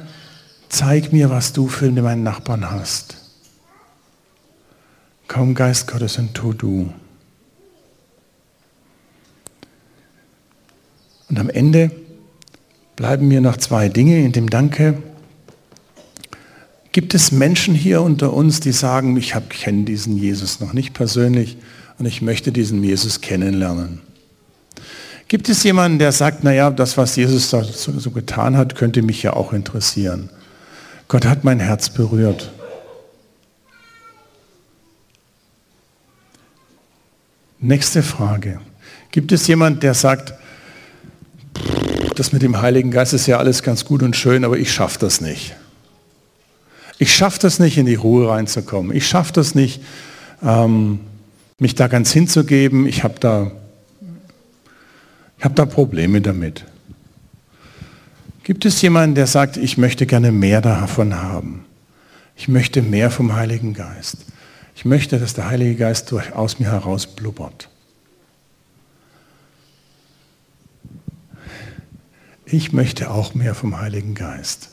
zeig 0.70 1.14
mir, 1.14 1.30
was 1.30 1.54
du 1.54 1.68
für 1.68 1.92
meinen 1.92 2.24
Nachbarn 2.24 2.70
hast. 2.70 3.18
Komm, 5.28 5.54
Geist 5.54 5.88
Gottes, 5.88 6.18
und 6.18 6.34
tu 6.34 6.54
du. 6.54 6.94
Und 11.30 11.40
am 11.40 11.50
Ende 11.50 11.92
bleiben 12.98 13.28
mir 13.30 13.40
noch 13.40 13.56
zwei 13.56 13.88
Dinge 13.88 14.20
in 14.26 14.34
dem 14.34 14.50
Danke. 14.50 15.02
Gibt 16.92 17.14
es 17.14 17.32
Menschen 17.32 17.76
hier 17.76 18.02
unter 18.02 18.34
uns, 18.34 18.60
die 18.60 18.72
sagen, 18.74 19.16
ich 19.16 19.34
kenne 19.50 19.84
diesen 19.84 20.18
Jesus 20.18 20.60
noch 20.60 20.74
nicht 20.74 20.94
persönlich 20.94 21.58
und 22.00 22.08
ich 22.08 22.22
möchte 22.22 22.52
diesen 22.52 22.84
Jesus 22.84 23.22
kennenlernen? 23.22 24.02
Gibt 25.28 25.48
es 25.48 25.62
jemanden, 25.64 26.00
der 26.00 26.12
sagt, 26.12 26.44
naja, 26.44 26.72
das, 26.72 26.98
was 26.98 27.16
Jesus 27.16 27.50
so, 27.52 27.62
so 27.62 28.12
getan 28.12 28.58
hat, 28.58 28.76
könnte 28.76 29.04
mich 29.04 29.22
ja 29.22 29.34
auch 29.34 29.54
interessieren? 29.54 30.30
Gott 31.08 31.26
hat 31.26 31.44
mein 31.44 31.60
Herz 31.60 31.90
berührt. 31.90 32.52
Nächste 37.60 38.02
Frage. 38.02 38.60
Gibt 39.12 39.32
es 39.32 39.46
jemanden, 39.46 39.82
der 39.82 39.94
sagt, 39.94 40.34
das 42.20 42.34
mit 42.34 42.42
dem 42.42 42.62
Heiligen 42.62 42.92
Geist 42.92 43.14
ist 43.14 43.28
ja 43.28 43.38
alles 43.38 43.64
ganz 43.64 43.86
gut 43.86 44.02
und 44.04 44.16
schön, 44.16 44.44
aber 44.44 44.58
ich 44.58 44.72
schaffe 44.72 45.00
das 45.00 45.22
nicht. 45.22 45.56
Ich 46.98 47.16
schaffe 47.16 47.40
das 47.40 47.60
nicht, 47.60 47.78
in 47.78 47.86
die 47.86 47.96
Ruhe 47.96 48.30
reinzukommen. 48.30 48.96
Ich 48.96 49.08
schaffe 49.08 49.34
das 49.34 49.54
nicht, 49.54 49.82
ähm, 50.42 51.00
mich 51.60 51.76
da 51.76 51.88
ganz 51.88 52.12
hinzugeben. 52.12 52.88
Ich 52.88 53.04
habe 53.04 53.20
da, 53.20 53.52
hab 55.40 55.56
da 55.56 55.66
Probleme 55.66 56.22
damit. 56.22 56.66
Gibt 58.44 58.66
es 58.66 58.82
jemanden, 58.82 59.16
der 59.16 59.28
sagt, 59.28 59.58
ich 59.58 59.78
möchte 59.78 60.06
gerne 60.06 60.32
mehr 60.32 60.62
davon 60.62 61.16
haben? 61.22 61.66
Ich 62.36 62.48
möchte 62.48 62.82
mehr 62.82 63.12
vom 63.12 63.36
Heiligen 63.36 63.74
Geist. 63.74 64.18
Ich 64.76 64.86
möchte, 64.86 65.20
dass 65.20 65.34
der 65.34 65.50
Heilige 65.50 65.76
Geist 65.76 66.12
durch, 66.12 66.34
aus 66.34 66.60
mir 66.60 66.72
heraus 66.72 67.08
blubbert. 67.08 67.70
Ich 72.50 72.72
möchte 72.72 73.12
auch 73.12 73.34
mehr 73.34 73.56
vom 73.56 73.80
Heiligen 73.80 74.16
Geist. 74.16 74.70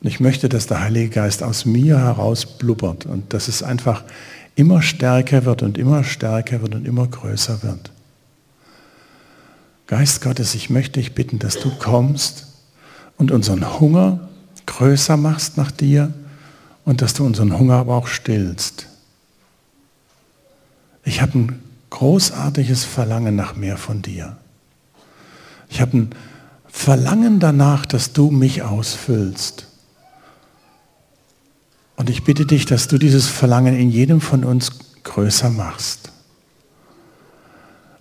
Und 0.00 0.08
ich 0.08 0.20
möchte, 0.20 0.48
dass 0.48 0.66
der 0.66 0.80
Heilige 0.80 1.08
Geist 1.08 1.42
aus 1.42 1.64
mir 1.64 1.98
heraus 1.98 2.44
blubbert 2.58 3.06
und 3.06 3.32
dass 3.32 3.48
es 3.48 3.62
einfach 3.62 4.04
immer 4.54 4.82
stärker 4.82 5.44
wird 5.44 5.62
und 5.62 5.78
immer 5.78 6.04
stärker 6.04 6.60
wird 6.60 6.74
und 6.74 6.86
immer 6.86 7.06
größer 7.06 7.62
wird. 7.62 7.90
Geist 9.86 10.20
Gottes, 10.20 10.54
ich 10.54 10.68
möchte 10.68 11.00
dich 11.00 11.14
bitten, 11.14 11.38
dass 11.38 11.58
du 11.58 11.70
kommst 11.78 12.46
und 13.16 13.30
unseren 13.30 13.80
Hunger 13.80 14.28
größer 14.66 15.16
machst 15.16 15.56
nach 15.56 15.70
dir 15.70 16.12
und 16.84 17.00
dass 17.00 17.14
du 17.14 17.24
unseren 17.24 17.58
Hunger 17.58 17.76
aber 17.76 17.96
auch 17.96 18.06
stillst. 18.06 18.86
Ich 21.04 21.22
habe 21.22 21.38
ein 21.38 21.62
großartiges 21.88 22.84
Verlangen 22.84 23.34
nach 23.34 23.56
mehr 23.56 23.78
von 23.78 24.02
dir. 24.02 24.36
Ich 25.70 25.80
habe 25.80 25.96
ein 25.96 26.10
Verlangen 26.78 27.40
danach, 27.40 27.86
dass 27.86 28.12
du 28.12 28.30
mich 28.30 28.62
ausfüllst. 28.62 29.66
Und 31.96 32.08
ich 32.08 32.22
bitte 32.22 32.46
dich, 32.46 32.66
dass 32.66 32.86
du 32.86 32.98
dieses 32.98 33.26
Verlangen 33.26 33.76
in 33.76 33.90
jedem 33.90 34.20
von 34.20 34.44
uns 34.44 34.70
größer 35.02 35.50
machst. 35.50 36.12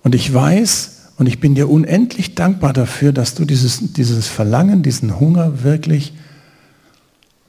Und 0.04 0.14
ich 0.14 0.32
weiß 0.32 0.92
und 1.18 1.26
ich 1.26 1.40
bin 1.40 1.56
dir 1.56 1.70
unendlich 1.70 2.36
dankbar 2.36 2.72
dafür, 2.72 3.12
dass 3.12 3.34
du 3.34 3.46
dieses, 3.46 3.94
dieses 3.94 4.28
Verlangen, 4.28 4.84
diesen 4.84 5.20
Hunger 5.20 5.64
wirklich 5.64 6.14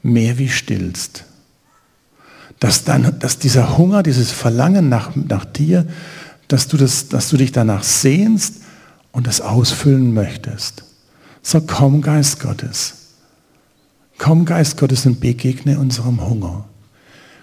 mehr 0.03 0.39
wie 0.39 0.49
stillst. 0.49 1.25
Dass, 2.59 2.85
dann, 2.85 3.19
dass 3.19 3.39
dieser 3.39 3.77
Hunger, 3.77 4.03
dieses 4.03 4.33
Verlangen 4.33 4.89
nach, 4.89 5.15
nach 5.15 5.45
dir, 5.45 5.87
dass 6.49 6.69
du, 6.69 6.79
das, 6.79 7.11
dass 7.11 7.29
du 7.29 7.37
dich 7.37 7.53
danach 7.53 7.83
sehnst 7.85 8.63
und 9.13 9.29
es 9.29 9.43
ausfüllen 9.43 10.15
möchtest. 10.15 10.85
So 11.43 11.61
komm, 11.61 12.03
Geist 12.03 12.41
Gottes. 12.41 12.95
Komm, 14.19 14.45
Geist 14.45 14.77
Gottes, 14.77 15.07
und 15.07 15.21
begegne 15.21 15.79
unserem 15.79 16.29
Hunger. 16.29 16.69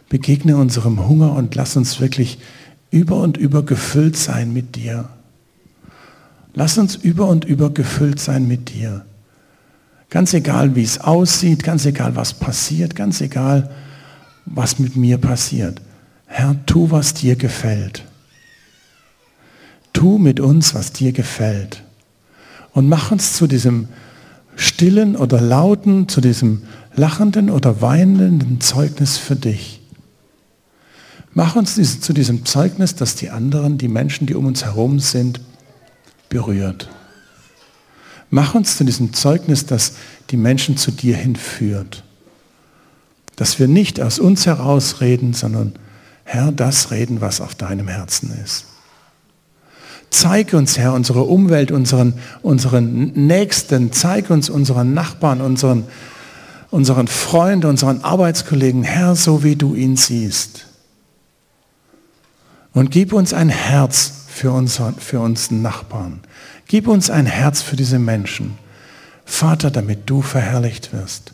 Begegne 0.10 0.58
unserem 0.58 1.08
Hunger 1.08 1.34
und 1.34 1.56
lass 1.56 1.76
uns 1.76 2.00
wirklich 2.00 2.38
über 2.92 3.22
und 3.22 3.38
über 3.38 3.64
gefüllt 3.64 4.18
sein 4.18 4.54
mit 4.54 4.76
dir. 4.76 5.10
Lass 6.54 6.78
uns 6.78 6.96
über 6.96 7.28
und 7.28 7.46
über 7.46 7.74
gefüllt 7.74 8.20
sein 8.20 8.48
mit 8.48 8.74
dir. 8.74 9.06
Ganz 10.10 10.34
egal, 10.34 10.76
wie 10.76 10.84
es 10.84 11.00
aussieht, 11.00 11.64
ganz 11.64 11.86
egal, 11.86 12.16
was 12.16 12.34
passiert, 12.34 12.96
ganz 12.96 13.20
egal, 13.20 13.70
was 14.46 14.80
mit 14.80 14.96
mir 14.96 15.18
passiert. 15.18 15.82
Herr, 16.28 16.56
tu, 16.66 16.92
was 16.92 17.14
dir 17.14 17.36
gefällt. 17.36 18.06
Tu 19.92 20.18
mit 20.18 20.40
uns, 20.40 20.74
was 20.74 20.94
dir 20.94 21.12
gefällt. 21.12 21.84
Und 22.76 22.90
mach 22.90 23.10
uns 23.10 23.32
zu 23.32 23.48
diesem 23.48 23.88
stillen 24.58 25.16
oder 25.16 25.40
lauten, 25.40 26.10
zu 26.10 26.20
diesem 26.20 26.64
lachenden 26.94 27.50
oder 27.50 27.82
weinenden 27.82 28.60
Zeugnis 28.60 29.18
für 29.18 29.38
dich. 29.38 29.80
Mach 31.34 31.56
uns 31.56 31.76
zu 32.02 32.12
diesem 32.12 32.44
Zeugnis, 32.46 32.94
dass 32.94 33.16
die 33.16 33.30
anderen, 33.30 33.78
die 33.78 33.88
Menschen, 33.88 34.28
die 34.28 34.36
um 34.36 34.46
uns 34.46 34.66
herum 34.66 35.00
sind, 35.00 35.40
berührt. 36.28 36.90
Mach 38.30 38.56
uns 38.56 38.76
zu 38.76 38.84
diesem 38.84 39.14
Zeugnis, 39.14 39.66
das 39.66 39.94
die 40.30 40.38
Menschen 40.38 40.76
zu 40.76 40.92
dir 40.92 41.16
hinführt. 41.16 42.04
Dass 43.38 43.58
wir 43.58 43.70
nicht 43.70 44.02
aus 44.02 44.20
uns 44.20 44.48
heraus 44.48 45.00
reden, 45.00 45.32
sondern 45.32 45.76
Herr, 46.26 46.52
das 46.52 46.92
reden, 46.92 47.22
was 47.22 47.40
auf 47.40 47.56
deinem 47.56 47.88
Herzen 47.88 48.38
ist. 48.44 48.66
Zeig 50.16 50.54
uns, 50.54 50.78
Herr, 50.78 50.94
unsere 50.94 51.24
Umwelt, 51.24 51.72
unseren, 51.72 52.14
unseren 52.42 53.12
Nächsten, 53.28 53.92
zeig 53.92 54.30
uns 54.30 54.50
unseren 54.50 54.94
Nachbarn, 54.94 55.42
unseren, 55.42 55.84
unseren 56.72 57.10
Freund, 57.10 57.66
unseren 57.66 58.02
Arbeitskollegen, 58.02 58.84
Herr, 58.84 59.18
so 59.18 59.44
wie 59.44 59.58
du 59.58 59.76
ihn 59.76 59.98
siehst. 59.98 60.68
Und 62.72 62.92
gib 62.92 63.12
uns 63.12 63.34
ein 63.34 63.50
Herz 63.50 64.14
für, 64.30 64.54
unser, 64.54 64.94
für 64.94 65.20
unseren 65.20 65.62
Nachbarn. 65.62 66.22
Gib 66.68 66.88
uns 66.88 67.10
ein 67.10 67.26
Herz 67.26 67.62
für 67.62 67.76
diese 67.76 68.00
Menschen. 68.00 68.58
Vater, 69.26 69.70
damit 69.70 70.10
du 70.10 70.22
verherrlicht 70.22 70.94
wirst. 70.94 71.34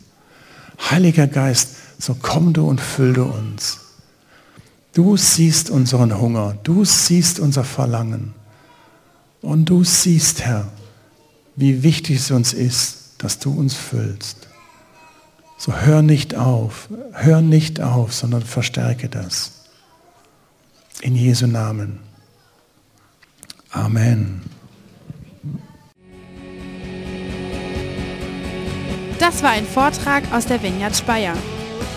Heiliger 0.89 1.27
Geist, 1.27 1.75
so 1.99 2.17
komm 2.19 2.51
du 2.51 2.67
und 2.67 2.81
füll 2.81 3.13
du 3.13 3.25
uns. 3.25 3.79
Du 4.93 5.17
siehst 5.17 5.69
unseren 5.69 6.19
Hunger, 6.19 6.57
du 6.63 6.83
siehst 6.83 7.39
unser 7.39 7.63
Verlangen. 7.63 8.40
Und 9.41 9.65
du 9.65 9.83
siehst, 9.83 10.41
Herr, 10.41 10.71
wie 11.55 11.83
wichtig 11.83 12.17
es 12.17 12.31
uns 12.31 12.53
ist, 12.53 13.15
dass 13.17 13.39
du 13.39 13.51
uns 13.51 13.73
füllst. 13.73 14.47
So 15.57 15.73
hör 15.73 16.01
nicht 16.01 16.35
auf, 16.35 16.89
hör 17.13 17.41
nicht 17.41 17.81
auf, 17.81 18.13
sondern 18.13 18.41
verstärke 18.41 19.09
das. 19.09 19.65
In 21.01 21.15
Jesu 21.15 21.47
Namen. 21.47 21.99
Amen. 23.71 24.41
Das 29.19 29.43
war 29.43 29.51
ein 29.51 29.65
Vortrag 29.65 30.23
aus 30.31 30.47
der 30.47 30.61
Vineyard 30.63 30.95
Speyer. 30.95 31.35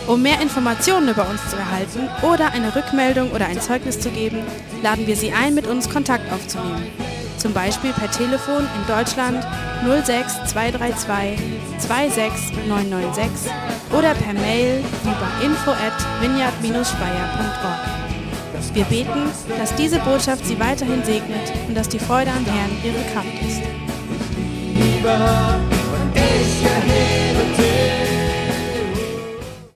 Um 0.06 0.20
mehr 0.20 0.42
Informationen 0.42 1.08
über 1.08 1.28
uns 1.28 1.40
zu 1.48 1.56
erhalten 1.56 2.00
oder 2.22 2.52
eine 2.52 2.76
Rückmeldung 2.76 3.30
oder 3.30 3.46
ein 3.46 3.60
Zeugnis 3.62 3.98
zu 3.98 4.10
geben, 4.10 4.40
laden 4.82 5.06
wir 5.06 5.16
Sie 5.16 5.32
ein, 5.32 5.54
mit 5.54 5.66
uns 5.66 5.88
Kontakt 5.88 6.30
aufzunehmen 6.30 6.86
zum 7.38 7.52
Beispiel 7.52 7.92
per 7.92 8.10
Telefon 8.10 8.62
in 8.62 8.86
Deutschland 8.86 9.46
06 9.84 10.52
232 10.52 11.38
26996 11.78 13.52
oder 13.92 14.14
per 14.14 14.32
Mail 14.34 14.82
über 15.02 15.28
info 15.44 15.70
at 15.70 15.94
vineyard-speyer.org. 16.20 17.94
Wir 18.72 18.84
beten, 18.84 19.30
dass 19.58 19.74
diese 19.76 19.98
Botschaft 20.00 20.44
Sie 20.46 20.58
weiterhin 20.58 21.04
segnet 21.04 21.52
und 21.68 21.76
dass 21.76 21.88
die 21.88 21.98
Freude 21.98 22.30
am 22.30 22.44
Herrn 22.44 22.70
Ihre 22.82 23.02
Kraft 23.12 23.28
ist. 23.46 23.62